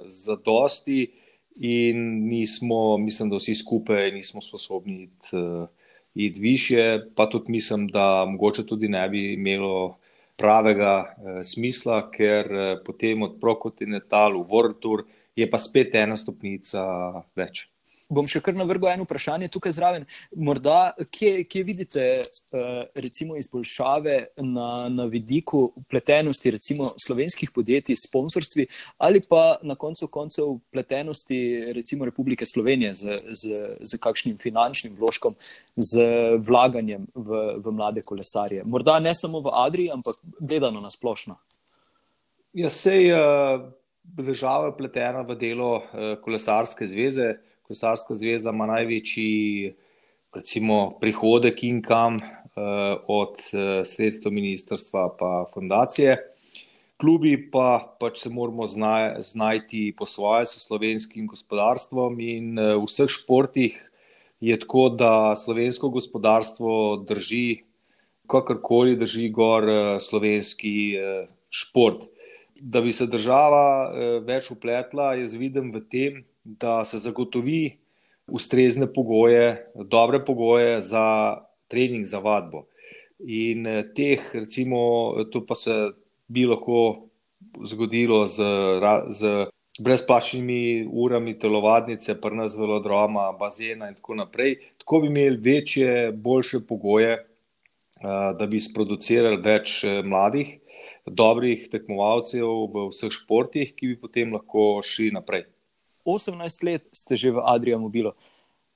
zadosti. 0.07 1.11
In 1.57 2.29
nismo, 2.29 2.99
mislim, 2.99 3.31
da 3.31 3.37
vsi 3.41 3.55
skupaj 3.55 4.11
nismo 4.13 4.43
sposobni 4.43 5.03
iti, 5.03 5.37
uh, 5.37 5.69
iti 6.15 6.41
više, 6.41 7.01
pa 7.17 7.31
tudi 7.31 7.53
mislim, 7.53 7.89
da 7.89 8.25
mogoče 8.29 8.67
tudi 8.67 8.89
ne 8.89 9.09
bi 9.09 9.33
imelo 9.33 9.97
pravega 10.37 10.99
uh, 11.01 11.41
smisla, 11.45 12.11
ker 12.11 12.53
uh, 12.53 12.83
potem 12.85 13.23
od 13.23 13.39
Prokontinental 13.41 14.37
v 14.43 14.45
World 14.51 14.81
Tour 14.81 15.07
je 15.37 15.49
pa 15.51 15.59
spet 15.59 15.95
ena 15.95 16.17
stopnica 16.17 16.85
več 17.37 17.69
bom 18.09 18.27
še 18.31 18.41
kar 18.45 18.55
navrgel 18.55 18.93
eno 18.93 19.07
vprašanje 19.07 19.49
tukaj 19.53 19.75
zraven. 19.75 20.07
Morda, 20.37 20.93
kje, 21.11 21.45
kje 21.51 21.63
vidite 21.67 22.05
uh, 22.23 22.85
recimo 22.95 23.37
izboljšave 23.37 24.17
na, 24.43 24.89
na 24.93 25.07
vidiku 25.11 25.65
upletenosti 25.77 26.53
recimo 26.55 26.93
slovenskih 27.01 27.51
podjetij 27.55 27.97
s 27.97 28.07
sponsorstvi 28.07 28.67
ali 28.99 29.21
pa 29.29 29.59
na 29.63 29.75
koncu 29.75 30.09
koncev 30.09 30.45
upletenosti 30.57 31.73
recimo 31.75 32.05
Republike 32.05 32.47
Slovenije 32.47 32.95
z, 32.95 33.19
z, 33.33 33.59
z 33.81 33.99
kakšnim 33.99 34.39
finančnim 34.39 34.95
vložkom, 34.95 35.35
z 35.77 36.07
vlaganjem 36.47 37.07
v, 37.15 37.43
v 37.59 37.73
mlade 37.75 38.03
kolesarje. 38.07 38.65
Morda 38.71 38.99
ne 39.01 39.15
samo 39.15 39.41
v 39.41 39.53
Adriji, 39.53 39.91
ampak 39.93 40.17
gledano 40.41 40.81
na 40.81 40.91
splošno. 40.91 41.37
Ja, 42.57 42.71
sej 42.73 43.11
uh, 43.13 43.67
država 44.05 44.71
je 44.71 44.77
pletena 44.79 45.27
v 45.27 45.37
delo 45.37 45.73
uh, 45.81 46.15
kolesarske 46.23 46.87
zveze. 46.89 47.35
Kolesarska 47.67 48.15
zveza 48.15 48.55
ima 48.55 48.67
največji 48.71 49.75
recimo, 50.37 50.91
prihodek 51.01 51.63
in 51.65 51.81
kam 51.83 52.21
uh, 52.21 53.01
od 53.09 53.41
uh, 53.41 53.83
sredstva 53.85 54.31
ministrstva 54.31 55.09
pa 55.19 55.47
fundacije. 55.53 56.17
Klubi 57.01 57.35
pa 57.53 57.97
pač 58.01 58.23
se 58.25 58.31
moramo 58.33 58.67
znaj, 58.67 59.21
znajti 59.21 59.95
po 59.99 60.07
svoje 60.07 60.47
s 60.47 60.65
slovenskim 60.65 61.27
gospodarstvom 61.27 62.21
in 62.21 62.57
uh, 62.59 62.77
v 62.81 62.87
vseh 62.89 63.11
športih 63.13 63.77
je 64.41 64.57
tako, 64.61 64.89
da 64.93 65.35
slovensko 65.37 65.89
gospodarstvo 65.89 67.05
drži, 67.09 67.65
kakorkoli 68.29 68.97
drži 69.01 69.31
gor 69.33 69.65
slovenski 70.01 70.93
šport. 71.49 72.03
Da 72.61 72.83
bi 72.85 72.93
se 72.93 73.07
država 73.09 73.95
več 74.27 74.51
upletla, 74.53 75.15
jaz 75.17 75.33
vidim 75.41 75.71
v 75.73 75.81
tem, 75.89 76.19
da 76.47 76.85
se 76.85 76.99
zagotovi 76.99 77.79
ustrezne 78.27 78.87
pogoje, 78.93 79.73
dobre 79.75 80.25
pogoje 80.25 80.81
za 80.81 81.37
trening, 81.69 82.07
za 82.07 82.19
vadbo. 82.19 82.67
In 83.19 83.67
eh, 83.67 83.83
teh, 83.95 84.31
recimo, 84.35 84.79
to 85.33 85.43
pa 85.47 85.55
se 85.55 85.75
bi 86.29 86.47
lahko 86.47 87.09
zgodilo 87.65 88.27
z, 88.27 88.45
z 89.11 89.47
brezplačnimi 89.79 90.89
urami 90.93 91.39
telovadnice, 91.39 92.21
prnas 92.21 92.57
velodroma, 92.59 93.33
bazena 93.41 93.89
in 93.89 93.95
tako 93.99 94.15
naprej. 94.15 94.57
Tako 94.79 95.01
bi 95.01 95.07
imeli 95.07 95.41
večje, 95.45 96.13
boljše 96.13 96.61
pogoje, 96.69 97.13
eh, 97.13 97.27
da 98.39 98.47
bi 98.47 98.61
sproducirali 98.61 99.43
več 99.43 99.83
eh, 99.85 100.03
mladih, 100.03 100.59
dobrih 101.07 101.69
tekmovalcev 101.71 102.47
v 102.73 102.89
vseh 102.91 103.13
športih, 103.15 103.75
ki 103.75 103.95
bi 103.95 104.01
potem 104.01 104.33
lahko 104.35 104.83
šli 104.83 105.11
naprej. 105.15 105.47
18 106.07 106.65
let 106.65 106.87
ste 106.93 107.17
že 107.17 107.35
v 107.35 107.43
Adriu 107.43 107.79
Mobilu. 107.83 108.15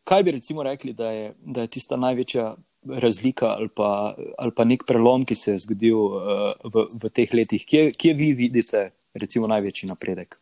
Kaj 0.05 0.23
bi 0.27 0.35
recimo 0.37 0.63
rekli, 0.63 0.93
da 0.93 1.11
je, 1.11 1.33
da 1.41 1.65
je 1.65 1.73
tista 1.79 1.97
največja 1.97 2.57
razlika 2.87 3.47
ali 3.47 3.69
pa, 3.69 4.17
ali 4.39 4.53
pa 4.57 4.65
nek 4.65 4.85
prelom, 4.89 5.25
ki 5.25 5.35
se 5.35 5.53
je 5.53 5.65
zgodil 5.67 5.97
uh, 5.97 6.53
v, 6.65 6.87
v 6.91 7.11
teh 7.15 7.35
letih? 7.35 7.65
Kje, 7.67 7.91
kje 7.93 8.15
vi 8.15 8.33
vidite 8.35 8.91
recimo, 9.15 9.47
največji 9.47 9.91
napredek? 9.91 10.39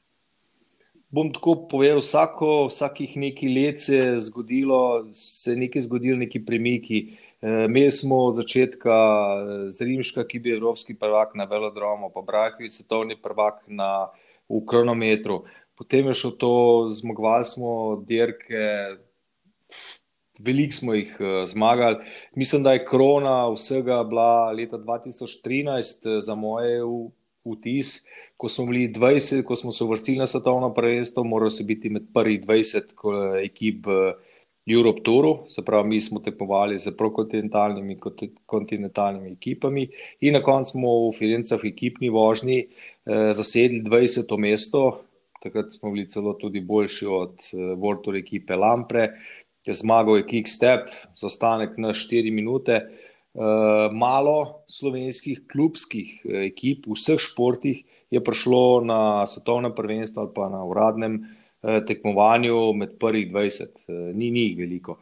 Bom 1.09 1.31
tako 1.33 1.55
povedal, 1.71 2.03
vsako, 2.05 2.69
vsakih 2.69 3.17
nekaj 3.17 3.49
let 3.49 3.81
se 3.81 3.97
je 3.97 4.09
zgodilo, 4.27 5.09
se 5.17 5.55
je 5.55 5.57
nekaj 5.57 5.87
zgodilo, 5.87 6.19
neki 6.21 6.43
premiki. 6.45 6.99
E, 7.41 7.65
imeli 7.65 7.91
smo 7.91 8.19
od 8.29 8.43
začetka 8.43 8.97
z 9.73 9.89
Rimška, 9.89 10.27
ki 10.29 10.39
bi 10.45 10.53
evropski 10.53 10.99
prvak 11.01 11.33
na 11.35 11.49
velodromu, 11.49 12.13
pa 12.13 12.21
Brajkovič, 12.21 12.77
svetovni 12.77 13.17
prvak 13.17 13.65
na, 13.73 14.11
v 14.53 14.61
kronometru. 14.69 15.43
Potem 15.79 16.07
je 16.11 16.15
šlo 16.15 16.31
to, 16.31 16.55
zmagovali 16.91 17.45
smo 17.45 18.03
dirke, 18.07 18.65
veliko 20.39 20.75
smo 20.75 20.95
jih 20.95 21.17
uh, 21.21 21.45
zmagali. 21.47 21.97
Mislim, 22.37 22.63
da 22.63 22.73
je 22.73 22.85
krona 22.85 23.49
vsega 23.53 24.03
bila 24.05 24.51
leta 24.53 24.79
2013 24.79 26.17
uh, 26.17 26.23
za 26.23 26.35
moje 26.35 26.81
vtis. 27.45 28.07
Ko 28.37 28.49
smo 28.49 28.67
bili 28.67 28.93
20, 28.93 29.43
ko 29.43 29.57
smo 29.57 29.73
se 29.73 29.85
uvrstili 29.85 30.19
na 30.19 30.27
svetovno 30.27 30.75
prvenstvo, 30.75 31.25
morali 31.25 31.51
so 31.51 31.65
biti 31.65 31.91
med 31.91 32.11
prvih 32.15 32.43
20 32.47 33.45
ekip 33.45 33.87
v 33.87 34.13
Europe 34.69 35.01
Touru, 35.03 35.39
se 35.49 35.65
pravi, 35.65 35.89
mi 35.89 36.01
smo 36.01 36.21
tekmovali 36.21 36.79
z 36.79 36.93
prokontinentalnimi 36.97 37.93
in 37.93 38.31
kontinentalnimi 38.47 39.33
ekipami, 39.33 39.89
in 40.21 40.35
na 40.37 40.43
koncu 40.43 40.71
smo 40.71 40.93
v 41.09 41.13
Firencah 41.17 41.65
ekipni 41.65 42.11
vožnji 42.13 42.59
eh, 42.61 43.33
zasedli 43.33 43.81
20. 43.83 44.37
mesto. 44.39 45.08
Takrat 45.43 45.73
smo 45.73 45.91
bili 45.91 46.09
celo 46.11 46.33
tudi 46.35 46.61
boljši 46.61 47.07
od 47.07 47.35
eh, 47.53 47.57
World 47.77 48.03
Tour 48.05 48.17
ekipe 48.17 48.57
Lampre. 48.57 49.03
Eh, 49.03 49.45
je 49.69 49.75
zmagal, 49.75 50.17
je 50.17 50.27
Kickstep, 50.27 50.89
zaostanek 51.17 51.77
na 51.79 51.93
4 51.93 52.33
minute. 52.33 52.81
Uh, 53.39 53.93
malo 53.93 54.65
slovenskih 54.67 55.45
klubskih 55.53 56.25
eh, 56.25 56.47
ekip 56.49 56.89
v 56.89 56.97
vseh 56.97 57.21
športih 57.23 57.85
je 58.11 58.23
prišlo 58.25 58.81
na 58.89 59.27
svetovnem 59.31 59.75
prvenstvu 59.77 60.21
ali 60.25 60.33
pa 60.35 60.49
na 60.49 60.65
uradnem 60.65 61.21
tekmovanju 61.63 62.73
med 62.75 62.97
prvih 62.99 63.29
20, 63.31 63.85
uh, 63.85 64.17
ni 64.17 64.31
njih 64.35 64.57
veliko. 64.59 64.97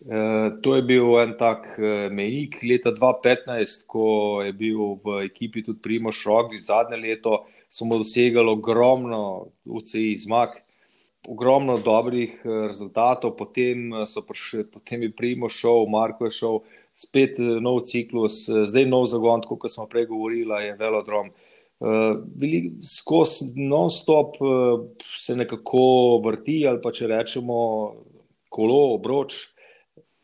Uh, 0.00 0.56
to 0.64 0.78
je 0.78 0.82
bil 0.82 1.18
en 1.20 1.34
tak 1.36 1.66
uh, 1.76 2.08
mejnik 2.08 2.62
leta 2.64 2.88
2015, 2.96 3.84
ko 3.86 4.40
je 4.40 4.54
bil 4.56 4.96
v 5.04 5.26
ekipi 5.26 5.60
tudi 5.62 5.82
Primoš 5.84 6.24
Rogli, 6.24 6.62
zadnje 6.64 6.96
leto 6.96 7.44
smo 7.68 7.98
dosegali 8.00 8.48
ogromno 8.48 9.52
UCI 9.64 10.16
zmag 10.16 10.56
ogromno 11.28 11.78
dobrih 11.78 12.42
eh, 12.44 12.48
rezultatov, 12.66 13.36
potem, 13.36 13.92
eh, 13.94 14.22
prišli, 14.26 14.64
potem 14.70 15.02
je 15.02 15.12
Primo 15.12 15.48
šel, 15.48 15.86
Marko 15.88 16.24
je 16.24 16.30
šel, 16.30 16.60
spet 16.94 17.38
eh, 17.38 17.60
nov 17.60 17.84
ciklus, 17.84 18.46
zdaj 18.48 18.86
nov 18.86 19.06
zagon, 19.06 19.44
kot 19.44 19.70
smo 19.70 19.86
prej 19.86 20.06
govorili, 20.06 20.64
je 20.66 20.76
velodrom. 20.76 21.32
Skozi 22.84 23.54
non-stop 23.56 24.34
se 25.00 25.32
nekako 25.32 26.20
vrti, 26.26 26.58
ali 26.68 26.76
pa 26.82 26.92
če 26.92 27.06
rečemo 27.08 27.56
kolo, 28.52 28.80
obroč, 28.98 29.38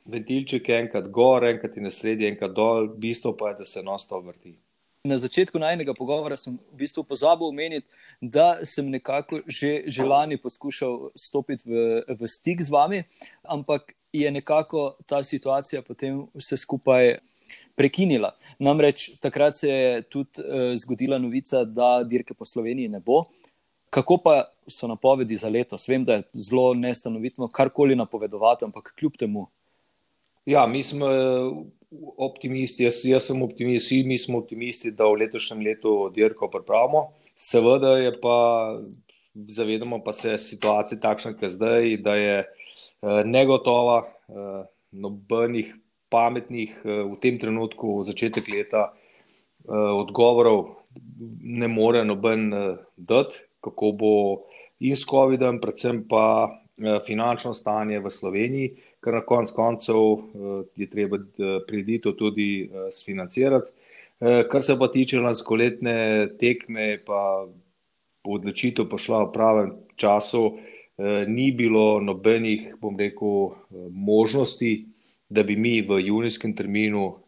ventilček 0.07 0.69
enkrat 0.69 1.11
gor, 1.11 1.45
enkrat 1.45 1.77
in 1.77 1.89
na 1.89 1.91
sredi, 1.91 2.27
enkrat 2.29 2.55
dol, 2.55 2.89
bistvo 2.99 3.35
pa 3.37 3.53
je, 3.53 3.61
da 3.61 3.65
se 3.65 3.83
non-stop 3.83 4.25
vrti. 4.27 4.57
Na 5.07 5.19
začetku 5.19 5.59
najnega 5.63 5.95
pogovora 5.95 6.35
sem 6.35 6.57
v 6.57 6.81
bistvu 6.83 7.05
pozabil 7.07 7.47
omeniti, 7.47 7.87
da 8.21 8.59
sem 8.67 8.89
nekako 8.91 9.45
že, 9.47 9.87
že 9.87 10.03
lani 10.03 10.35
poskušal 10.35 11.13
stopiti 11.15 11.69
v, 11.71 12.03
v 12.11 12.27
stik 12.27 12.63
z 12.63 12.73
vami, 12.75 13.05
ampak 13.47 13.95
je 14.11 14.31
nekako 14.31 14.97
ta 15.07 15.23
situacija 15.23 15.83
potem 15.87 16.25
vse 16.35 16.59
skupaj 16.59 17.19
prekinila. 17.79 18.33
Namreč 18.59 19.13
takrat 19.23 19.57
se 19.57 19.71
je 19.71 20.03
tudi 20.03 20.43
uh, 20.43 20.75
zgodila 20.75 21.19
novica, 21.23 21.63
da 21.65 22.03
dirke 22.03 22.35
po 22.35 22.45
Sloveniji 22.45 22.89
ne 22.89 23.01
bo. 23.01 23.23
Kako 23.91 24.19
pa 24.19 24.51
so 24.67 24.89
napovedi 24.91 25.37
za 25.37 25.49
letos? 25.49 25.87
Vem, 25.89 26.05
da 26.05 26.19
je 26.19 26.27
zelo 26.49 26.75
nestanovitno 26.75 27.49
karkoli 27.49 27.95
napovedovati, 27.97 28.65
ampak 28.65 28.91
kljub 28.99 29.15
temu. 29.19 29.47
Ja, 30.47 30.67
mi 30.67 30.83
smo 30.83 31.07
optimisti, 32.19 32.85
jaz, 32.85 33.01
jaz 33.05 33.25
sem 33.27 33.41
optimist, 33.43 33.91
vsi 33.91 34.19
smo 34.23 34.39
optimisti, 34.39 34.93
da 34.95 35.09
v 35.11 35.25
letošnjem 35.25 35.65
letu 35.67 35.95
dirko 36.15 36.47
pripravimo. 36.53 37.01
Seveda 37.35 37.97
je 37.99 38.13
pa, 38.21 38.37
zavedamo 39.35 39.99
pa 40.05 40.13
se 40.15 40.39
situacije 40.39 41.01
takšne, 41.03 41.33
kot 41.35 41.43
je 41.43 41.51
zdaj, 41.51 41.97
da 42.05 42.15
je 42.15 42.37
eh, 42.39 43.25
negotova, 43.27 44.05
eh, 44.07 44.63
nobenih 44.93 45.75
pametnih 46.15 46.79
eh, 46.85 47.03
v 47.11 47.19
tem 47.23 47.41
trenutku, 47.43 47.99
v 48.01 48.07
začetek 48.13 48.49
leta, 48.49 48.93
odgovorov 49.67 50.61
ne 51.43 51.67
more 51.67 52.05
noben 52.07 52.53
dati, 52.95 53.41
kako 53.61 53.89
bo 53.99 54.13
in 54.79 54.95
s 54.95 55.03
COVID-om, 55.11 55.59
predvsem 55.59 56.05
pa 56.07 56.55
finančno 57.07 57.55
stanje 57.55 58.01
v 58.01 58.11
Sloveniji, 58.11 58.73
ker 59.01 59.17
na 59.17 59.23
konc 59.25 59.51
koncev 59.57 59.97
uh, 59.97 60.65
je 60.77 60.89
treba 60.91 61.17
uh, 61.17 61.61
pridito 61.69 62.13
tudi 62.13 62.69
sfinancirati. 62.93 63.73
Kar 64.17 64.63
se 64.63 64.73
pa 64.81 64.87
tiče 64.89 65.19
lanskoletne 65.21 66.29
tekme, 66.41 67.03
pa 67.05 67.45
odločitev 68.25 68.87
pošla 68.89 69.27
v 69.27 69.33
pravem 69.35 69.73
času, 70.01 70.57
ni 71.29 71.51
bilo 71.53 72.01
nobenih, 72.01 72.79
bom 72.81 72.97
rekel, 72.97 73.53
možnosti, 73.93 74.87
da 75.29 75.45
bi 75.45 75.59
mi 75.61 75.83
v 75.85 76.01
junijskem 76.01 76.57
terminu 76.57 77.19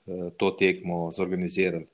to 0.40 0.50
tekmo 0.56 1.10
zorganizirali. 1.12 1.84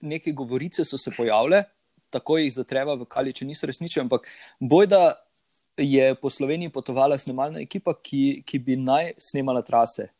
Neke 0.00 0.32
govorice 0.32 0.88
so 0.88 0.96
se 0.96 1.12
pojavile, 1.12 1.66
tako 2.10 2.38
jih 2.40 2.54
zatreva 2.54 2.96
v 2.96 3.04
Kaliče, 3.04 3.44
niso 3.44 3.68
resnične, 3.68 4.06
ampak 4.08 4.24
bojda 4.60 5.18
je 5.76 6.14
po 6.14 6.30
Sloveniji 6.30 6.72
potovala 6.72 7.18
snemalna 7.18 7.60
ekipa, 7.60 7.94
ki, 7.94 8.42
ki 8.46 8.58
bi 8.58 8.76
naj 8.76 9.14
snemala 9.18 9.62
trase. 9.62 10.10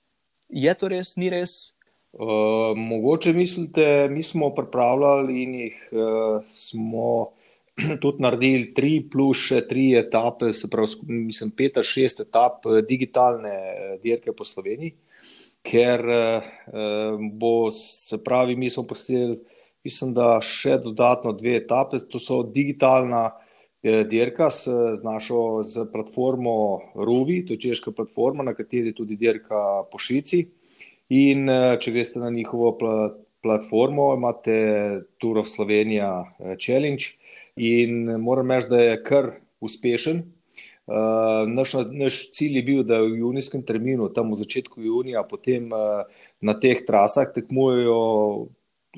Je 0.48 0.72
to 0.74 0.88
res, 0.90 1.14
ni 1.16 1.30
res? 1.30 1.72
Uh, 2.12 2.74
mogoče 2.76 3.32
mislite, 3.32 4.08
mi 4.10 4.22
smo 4.22 4.48
pripravljali 4.54 5.42
in 5.42 5.54
jih 5.54 5.76
uh, 5.92 6.42
smo 6.48 7.30
tudi 8.02 8.24
naredili 8.24 8.72
tri 8.74 8.96
plus 9.12 9.44
še 9.46 9.60
tri 9.68 9.92
etape, 9.98 10.50
se 10.52 10.66
pravi, 10.70 11.06
mislim, 11.06 11.52
pet 11.54 11.78
ali 11.78 11.86
šest 11.86 12.24
etap 12.26 12.66
digitalne 12.88 13.54
dirke 14.02 14.34
po 14.34 14.44
Sloveniji, 14.44 14.96
ker 15.62 16.02
uh, 16.02 16.50
bo, 17.30 17.70
se 17.76 18.18
pravi, 18.24 18.58
mi 18.58 18.70
smo 18.70 18.88
postavili, 18.90 19.38
mislim, 19.86 20.10
da 20.16 20.40
še 20.42 20.80
dodatno 20.82 21.32
dve 21.38 21.60
etape, 21.60 22.02
to 22.10 22.18
so 22.18 22.42
digitalna 22.42 23.28
dirka 23.83 24.51
s, 24.51 24.69
z 24.69 25.01
našo 25.05 25.62
z 25.62 25.87
platformo 25.93 26.81
Ruvi, 26.95 27.47
to 27.47 27.57
je 27.57 27.61
češka 27.61 27.93
platforma, 27.97 28.43
na 28.43 28.55
kateri 28.55 28.93
tudi 28.95 29.16
dirka 29.16 29.85
po 29.93 29.99
Švici. 29.99 30.45
In 31.11 31.49
eh, 31.49 31.77
če 31.81 31.93
greste 31.93 32.21
na 32.21 32.31
njihovo 32.31 32.75
pla, 32.79 32.99
platformo, 33.43 34.12
imate 34.14 34.57
Tour 35.19 35.40
of 35.40 35.49
Slovenija 35.49 36.11
eh, 36.21 36.57
Challenge 36.61 37.16
in 37.57 38.21
moram 38.21 38.51
reči, 38.51 38.69
da 38.71 38.83
je 38.85 39.01
kar 39.03 39.33
uspešen. 39.61 40.23
Naš, 40.90 41.73
naš 41.95 42.16
cilj 42.35 42.57
je 42.57 42.62
bil, 42.66 42.79
da 42.83 42.97
v 43.05 43.21
junijskem 43.21 43.62
terminu, 43.62 44.09
tam 44.11 44.33
v 44.33 44.40
začetku 44.40 44.81
junija, 44.83 45.21
potem 45.29 45.69
na 46.43 46.55
teh 46.59 46.81
trasah 46.83 47.29
tekmujejo 47.31 47.99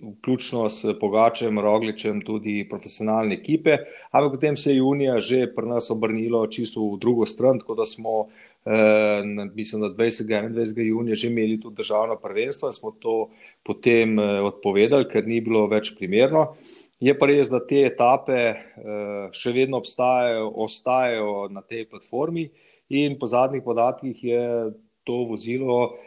vključno 0.01 0.69
s 0.69 0.85
Pogačem, 1.01 1.59
Rogličem, 1.59 2.23
tudi 2.25 2.67
profesionalne 2.69 3.35
ekipe, 3.35 3.77
ampak 4.11 4.39
potem 4.39 4.57
se 4.57 4.73
je 4.73 4.79
junija 4.79 5.19
že 5.21 5.47
pri 5.55 5.69
nas 5.69 5.91
obrnilo 5.91 6.47
čisto 6.47 6.81
v 6.81 6.99
drugo 6.99 7.27
stran, 7.27 7.59
tako 7.59 7.75
da 7.75 7.85
smo, 7.85 8.29
eh, 8.65 9.23
mislim, 9.55 9.83
da 9.83 9.89
20. 9.89 10.47
in 10.47 10.53
21. 10.53 10.89
junija 10.89 11.15
že 11.15 11.29
imeli 11.29 11.61
tudi 11.61 11.77
državno 11.77 12.17
prvenstvo 12.17 12.69
in 12.69 12.73
smo 12.73 12.91
to 12.91 13.29
potem 13.63 14.19
eh, 14.19 14.41
odpovedali, 14.41 15.09
ker 15.09 15.27
ni 15.27 15.41
bilo 15.41 15.67
več 15.67 15.95
primerno. 15.99 16.55
Je 17.01 17.19
pa 17.19 17.27
res, 17.27 17.49
da 17.51 17.59
te 17.67 17.83
etape 17.85 18.39
eh, 18.39 19.29
še 19.33 19.53
vedno 19.53 19.77
obstajajo, 19.77 20.53
ostajajo 20.57 21.49
na 21.51 21.61
tej 21.61 21.85
platformi 21.91 22.49
in 22.89 23.19
po 23.19 23.27
zadnjih 23.27 23.63
podatkih 23.63 24.25
je 24.25 24.73
to 25.05 25.25
vozilo 25.29 25.99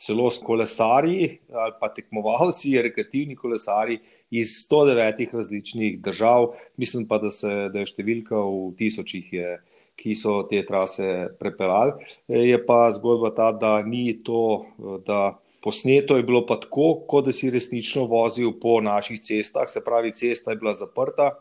celo 0.00 0.30
kolesari 0.44 1.38
ali 1.52 1.74
pa 1.80 1.90
tekmovalci, 1.94 2.78
rekreativni 2.82 3.36
kolesari 3.36 3.98
iz 4.30 4.54
109 4.70 5.34
različnih 5.34 6.00
držav. 6.00 6.54
Mislim 6.76 7.06
pa, 7.08 7.18
da, 7.18 7.30
se, 7.30 7.68
da 7.72 7.82
je 7.82 7.90
številka 7.92 8.38
v 8.38 8.72
tisočih, 8.78 9.32
je, 9.32 9.58
ki 10.00 10.14
so 10.16 10.40
te 10.48 10.62
trase 10.64 11.28
prepeljali. 11.40 12.08
Je 12.32 12.56
pa 12.64 12.86
zgodba 12.96 13.34
ta, 13.36 13.50
da 13.52 13.80
ni 13.84 14.14
to, 14.24 14.64
da 15.06 15.36
posneto 15.60 16.16
je 16.16 16.24
bilo 16.24 16.46
pa 16.48 16.56
tako, 16.62 16.94
kot 17.08 17.28
da 17.28 17.34
si 17.36 17.50
resnično 17.52 18.06
vozil 18.08 18.54
po 18.62 18.78
naših 18.80 19.20
cestah, 19.20 19.68
se 19.68 19.84
pravi, 19.84 20.14
cesta 20.16 20.54
je 20.54 20.60
bila 20.62 20.72
zaprta, 20.74 21.34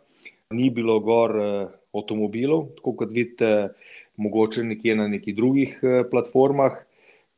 ni 0.52 0.68
bilo 0.74 1.00
gor 1.00 1.36
eh, 1.40 1.70
avtomobilov, 1.96 2.74
tako 2.82 2.96
kot 3.00 3.14
vidite, 3.16 3.70
mogoče 4.20 4.66
nekje 4.66 4.96
na 4.98 5.08
nekih 5.08 5.36
drugih 5.38 5.80
eh, 5.84 6.04
platformah 6.12 6.82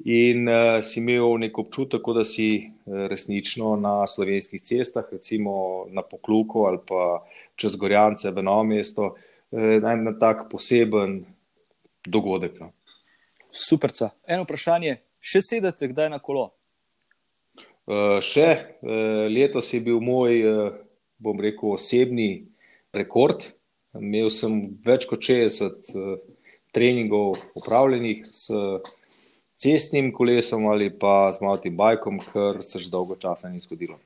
In 0.05 0.47
uh, 0.47 0.79
si 0.81 0.97
imel 0.99 1.35
nek 1.37 1.57
občutek, 1.61 2.07
da 2.15 2.23
si 2.25 2.47
uh, 2.57 3.05
resnično 3.11 3.75
na 3.77 4.07
slovenskih 4.07 4.61
cestah, 4.61 5.05
recimo 5.11 5.85
na 5.93 6.01
Pokluku 6.01 6.65
ali 6.65 6.79
pa 6.87 7.21
čez 7.55 7.75
Gorjance 7.75 8.31
v 8.31 8.41
Novo 8.41 8.63
mesto, 8.63 9.13
uh, 9.13 9.77
na, 9.83 9.95
na 9.95 10.13
tak 10.17 10.47
poseben 10.49 11.21
dogodek. 12.05 12.57
No. 12.59 12.71
Super. 13.51 13.93
Eno 14.25 14.47
vprašanje, 14.47 14.97
še 15.21 15.43
sedete 15.45 15.91
kdaj 15.91 16.09
na 16.09 16.19
kolo? 16.23 16.49
Uh, 17.85 18.17
še 18.23 18.47
uh, 18.81 19.27
letos 19.29 19.69
je 19.73 19.83
bil 19.85 19.99
moj, 20.01 20.37
uh, 20.41 20.79
bom 21.21 21.37
rekel, 21.37 21.75
osebni 21.75 22.47
rekord. 22.95 23.51
Imel 23.99 24.31
sem 24.33 24.71
več 24.81 25.05
kot 25.05 25.21
60 25.21 25.93
uh, 25.93 26.17
treningov 26.73 27.37
upravljenih 27.59 28.25
s 28.31 28.49
cestnim 29.61 30.09
kolesom 30.13 30.65
ali 30.67 30.89
pa 30.89 31.31
z 31.31 31.43
motim 31.45 31.77
bajkom, 31.77 32.21
kar 32.31 32.63
se 32.65 32.79
že 32.79 32.89
dolgo 32.89 33.15
časa 33.15 33.49
ni 33.49 33.61
zgodilo. 33.61 33.99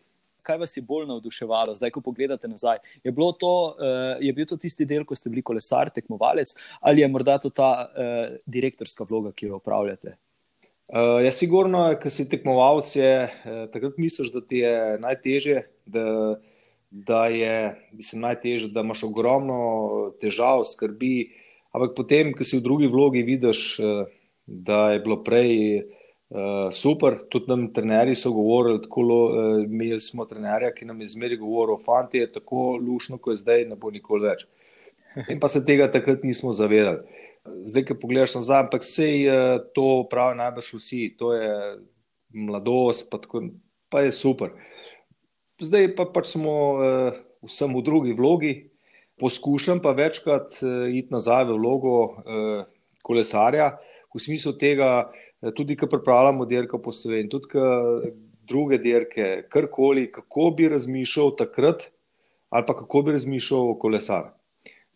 Kaj 0.46 0.60
vas 0.62 0.76
je 0.78 0.84
bolj 0.86 1.08
navduševalo, 1.10 1.74
zdaj, 1.74 1.90
ko 1.90 2.04
pogledate 2.06 2.48
nazaj? 2.48 2.78
Je, 3.04 3.10
to, 3.40 3.54
uh, 3.74 4.20
je 4.22 4.34
bil 4.34 4.46
to 4.46 4.58
tisti 4.62 4.86
del, 4.86 5.02
ko 5.02 5.16
ste 5.18 5.32
bili 5.32 5.42
kolesar, 5.42 5.90
tekmovalec, 5.90 6.54
ali 6.86 7.02
je 7.02 7.10
morda 7.10 7.40
to 7.42 7.50
ta 7.50 7.88
uh, 7.88 8.36
direktorska 8.46 9.08
vloga, 9.10 9.32
ki 9.34 9.50
jo 9.50 9.58
upravljate? 9.58 10.14
Uh, 10.86 11.18
ja, 11.26 11.32
sigurno, 11.34 11.88
ker 11.98 12.14
si 12.14 12.28
tekmovalec, 12.30 12.92
je 12.94 13.14
uh, 13.26 13.64
takrat 13.74 13.98
misliš, 13.98 14.30
da 14.36 14.44
ti 14.46 14.62
je 14.62 14.76
najtežje, 15.02 15.64
da, 15.90 16.06
da 16.92 17.24
je 17.34 17.56
mislim, 17.96 18.22
najtežje, 18.28 18.70
da 18.76 18.86
imaš 18.86 19.02
ogromno 19.10 19.58
težav, 20.22 20.62
skrbi. 20.70 21.32
Ampak 21.74 21.98
potem, 21.98 22.30
ko 22.38 22.46
si 22.46 22.60
v 22.60 22.68
drugi 22.70 22.92
vlogi, 22.92 23.26
vidiš. 23.26 23.64
Uh, 23.82 24.14
da 24.46 24.92
je 24.92 25.00
bilo 25.00 25.24
prej 25.24 25.78
uh, 26.30 26.72
super. 26.72 27.18
Tudi 27.30 27.46
nam 27.48 27.74
trenerji 27.74 28.16
so 28.16 28.32
govorili, 28.32 28.82
tako 28.82 29.02
uh, 29.02 29.64
imeli 29.64 30.00
smo 30.00 30.26
trenerja, 30.26 30.74
ki 30.74 30.86
nam 30.86 31.02
je 31.02 31.08
zmeraj 31.08 31.38
govoril, 31.38 31.78
fanti 31.86 32.18
je 32.18 32.32
tako 32.32 32.78
lušno, 32.78 33.18
kot 33.18 33.34
je 33.34 33.44
zdaj, 33.44 33.66
ne 33.70 33.76
bo 33.76 33.92
nikoli 33.92 34.28
več. 34.30 34.46
In 35.32 35.40
pa 35.40 35.48
se 35.48 35.64
tega 35.66 35.88
takrat 35.92 36.24
nismo 36.24 36.54
zavedali. 36.54 37.24
Zdaj, 37.66 37.86
ki 37.86 38.00
pogledaš 38.02 38.40
nazaj, 38.40 38.66
ampak 38.66 38.86
vse 38.86 39.10
je 39.10 39.42
uh, 39.56 39.66
to 39.74 40.06
pravi 40.12 40.38
najbrž 40.42 40.74
vsi, 40.78 41.04
to 41.18 41.34
je 41.34 41.52
mladost, 42.36 43.10
pa, 43.10 43.22
tako, 43.22 43.48
pa 43.90 44.02
je 44.06 44.12
super. 44.12 44.54
Zdaj 45.62 45.94
pa 45.96 46.08
pač 46.12 46.34
smo 46.34 46.54
uh, 46.76 47.20
vsem 47.46 47.74
v 47.74 47.84
drugi 47.86 48.16
vlogi. 48.18 48.56
Poskušam 49.16 49.80
pa 49.80 49.94
večkrat 49.96 50.58
uh, 50.60 50.90
iti 50.92 51.14
nazaj 51.14 51.46
v 51.48 51.56
vlogo 51.56 51.94
uh, 52.04 52.66
kolesarja, 53.06 53.70
uh, 53.72 53.95
v 54.16 54.20
smislu 54.20 54.54
tega, 54.56 55.12
eh, 55.44 55.52
tudi 55.56 55.76
ko 55.76 55.88
pripravljamo 55.92 56.46
dirko 56.46 56.80
po 56.82 56.92
Sloveniji, 56.92 57.30
tudi 57.30 58.14
druge 58.48 58.78
dirke, 58.78 59.44
karkoli, 59.50 60.12
kako 60.12 60.52
bi 60.58 60.70
razmišljal 60.70 61.36
takrat, 61.36 61.90
ali 62.50 62.64
pa 62.68 62.76
kako 62.78 63.02
bi 63.02 63.12
razmišljal 63.12 63.78
kolesar. 63.80 64.32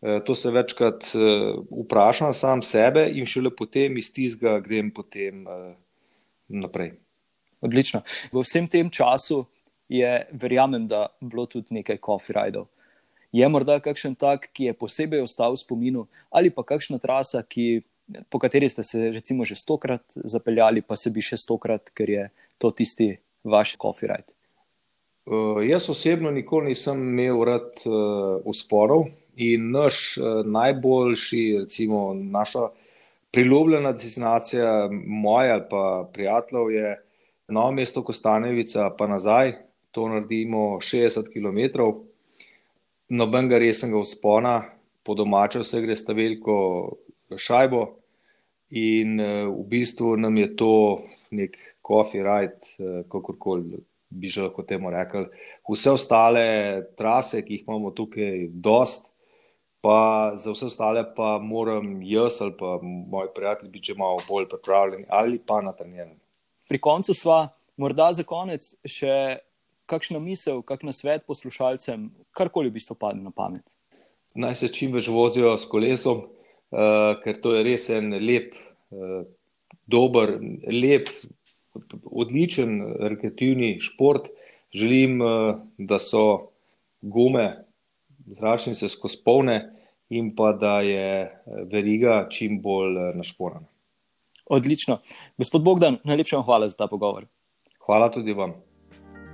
Eh, 0.02 0.20
to 0.24 0.34
se 0.34 0.50
večkrat 0.50 1.12
eh, 1.14 1.54
vprašam 1.84 2.34
sam 2.34 2.62
sebe 2.62 3.10
in 3.12 3.26
šele 3.26 3.50
potem 3.56 3.98
iz 3.98 4.12
tizga 4.12 4.60
grem 4.60 4.90
potem 4.90 5.44
naprej. 6.48 6.92
Odlično. 7.60 8.00
V 8.32 8.40
vsem 8.40 8.68
tem 8.68 8.90
času 8.90 9.44
je, 9.88 10.26
verjamem, 10.32 10.86
da 10.86 11.06
bilo 11.20 11.46
tudi 11.46 11.74
nekaj 11.74 11.98
coffee 12.00 12.32
rideov. 12.32 12.70
Je 13.32 13.46
morda 13.48 13.78
kakšen 13.78 14.14
tak, 14.14 14.48
ki 14.52 14.70
je 14.70 14.74
posebej 14.74 15.22
ostal 15.22 15.52
v 15.52 15.60
spominu, 15.60 16.06
ali 16.30 16.50
pa 16.50 16.64
kakšna 16.66 16.98
trasa, 16.98 17.42
ki 17.46 17.82
po 18.28 18.38
kateri 18.38 18.68
ste 18.68 18.82
se 18.82 19.10
recimo 19.10 19.44
že 19.44 19.54
stokrat 19.54 20.02
zapeljali, 20.14 20.82
pa 20.82 20.96
se 20.96 21.10
bi 21.10 21.22
še 21.22 21.36
stokrat, 21.36 21.90
ker 21.94 22.10
je 22.10 22.28
to 22.58 22.70
tisti 22.70 23.14
vaš 23.44 23.76
coffee 23.80 24.08
ride? 24.10 24.34
Uh, 25.30 25.60
jaz 25.62 25.90
osebno 25.90 26.30
nikoli 26.30 26.72
nisem 26.72 26.98
imel 26.98 27.44
rad 27.44 27.84
uh, 27.86 28.40
usporov 28.44 29.06
in 29.36 29.70
naš 29.70 30.18
uh, 30.18 30.40
najboljši, 30.46 31.44
recimo 31.62 32.10
naša 32.14 32.70
priljubljena 33.30 33.92
destinacija, 33.92 34.88
moja 34.90 35.60
pa 35.70 36.08
prijateljev 36.12 36.70
je 36.70 36.96
novo 37.48 37.72
mesto 37.72 38.02
Kostanevica, 38.02 38.90
pa 38.98 39.06
nazaj, 39.06 39.52
to 39.90 40.08
naredimo 40.08 40.80
60 40.82 41.30
km. 41.32 41.82
Nobenega 43.08 43.58
resnega 43.58 43.98
uspona, 43.98 44.62
po 45.02 45.14
domače 45.14 45.62
vse 45.62 45.80
gre 45.82 45.96
sta 45.96 46.14
veliko 46.14 46.56
šajbo, 47.36 47.86
In 48.70 49.20
uh, 49.20 49.50
v 49.50 49.66
bistvu 49.70 50.16
nam 50.16 50.36
je 50.38 50.50
to 50.56 50.74
nek 51.34 51.56
coffee 51.86 52.22
ride, 52.22 52.60
uh, 52.78 53.02
kakorkoli 53.10 53.82
bi 54.10 54.28
že 54.28 54.42
lahko 54.42 54.62
temu 54.62 54.90
rekli. 54.90 55.26
Vse 55.70 55.90
ostale 55.94 56.46
trase, 56.98 57.44
ki 57.46 57.60
jih 57.60 57.66
imamo 57.66 57.90
tukaj, 57.94 58.48
dost, 58.50 59.10
pa 59.80 60.32
za 60.36 60.52
vse 60.52 60.66
ostale 60.66 61.04
pa 61.16 61.38
moram 61.38 62.02
jaz 62.02 62.40
ali 62.40 62.52
pa 62.58 62.78
moji 62.82 63.28
prijatelji 63.34 63.70
biti 63.70 63.92
že 63.92 63.94
malo 63.98 64.18
bolj 64.28 64.48
pripravljeni 64.48 65.04
ali 65.08 65.38
pa 65.38 65.60
na 65.60 65.72
treniranje. 65.72 66.18
Pri 66.68 66.78
koncu 66.78 67.14
sva, 67.14 67.48
morda 67.76 68.12
za 68.12 68.22
konec, 68.22 68.74
še 68.84 69.38
kakšna 69.90 70.20
misel, 70.22 70.62
kakšen 70.62 70.92
svet 70.92 71.26
poslušalcem, 71.26 72.10
karkoli 72.30 72.70
v 72.70 72.78
bistvu 72.78 72.94
pade 72.94 73.18
na 73.18 73.30
pamet. 73.30 73.64
Naj 74.34 74.54
se 74.54 74.68
čim 74.68 74.92
več 74.94 75.08
vozijo 75.10 75.56
s 75.58 75.66
kolesom. 75.66 76.28
Uh, 76.70 77.16
ker 77.24 77.40
to 77.42 77.56
je 77.56 77.64
res 77.66 77.88
en 77.90 78.12
lep, 78.14 78.54
uh, 78.94 79.24
dober, 79.90 80.36
lep, 80.70 81.10
odličen 82.04 82.78
rekreativni 83.10 83.78
šport. 83.82 84.30
Želim, 84.74 85.18
uh, 85.20 85.58
da 85.78 85.98
so 85.98 86.52
gume 87.02 87.64
zračne 88.30 88.74
se 88.74 88.88
skozi 88.88 89.18
polne 89.24 89.58
in 90.10 90.34
pa 90.36 90.52
da 90.52 90.80
je 90.80 91.42
veriga 91.72 92.26
čim 92.30 92.60
bolj 92.62 92.98
našporana. 93.14 93.66
Odlično. 94.46 94.98
Gospod 95.38 95.62
Bogdan, 95.62 95.98
najlepša 96.04 96.42
hvala 96.42 96.68
za 96.68 96.76
ta 96.76 96.86
pogovor. 96.86 97.26
Hvala 97.86 98.10
tudi 98.10 98.32
vam. 98.32 98.54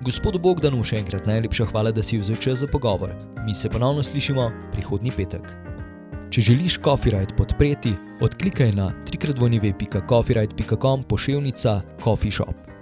Gospodu 0.05 0.39
Bogdanu 0.39 0.83
še 0.85 0.99
enkrat 1.01 1.25
najlepša 1.25 1.71
hvala, 1.71 1.93
da 1.97 2.05
si 2.05 2.21
vzel 2.21 2.37
čas 2.37 2.61
za 2.61 2.69
pogovor. 2.73 3.15
Mi 3.47 3.55
se 3.55 3.73
ponovno 3.73 4.05
slišimo 4.05 4.51
prihodnji 4.75 5.17
petek. 5.17 5.66
Če 6.37 6.43
želiš 6.53 6.75
Copyright 6.85 7.33
podpreti, 7.33 7.95
odklikaj 8.21 8.75
na 8.77 8.91
www.copyright.com 9.09 11.05
pošiljka 11.09 11.81
Coffee 11.97 12.29
Shop. 12.31 12.76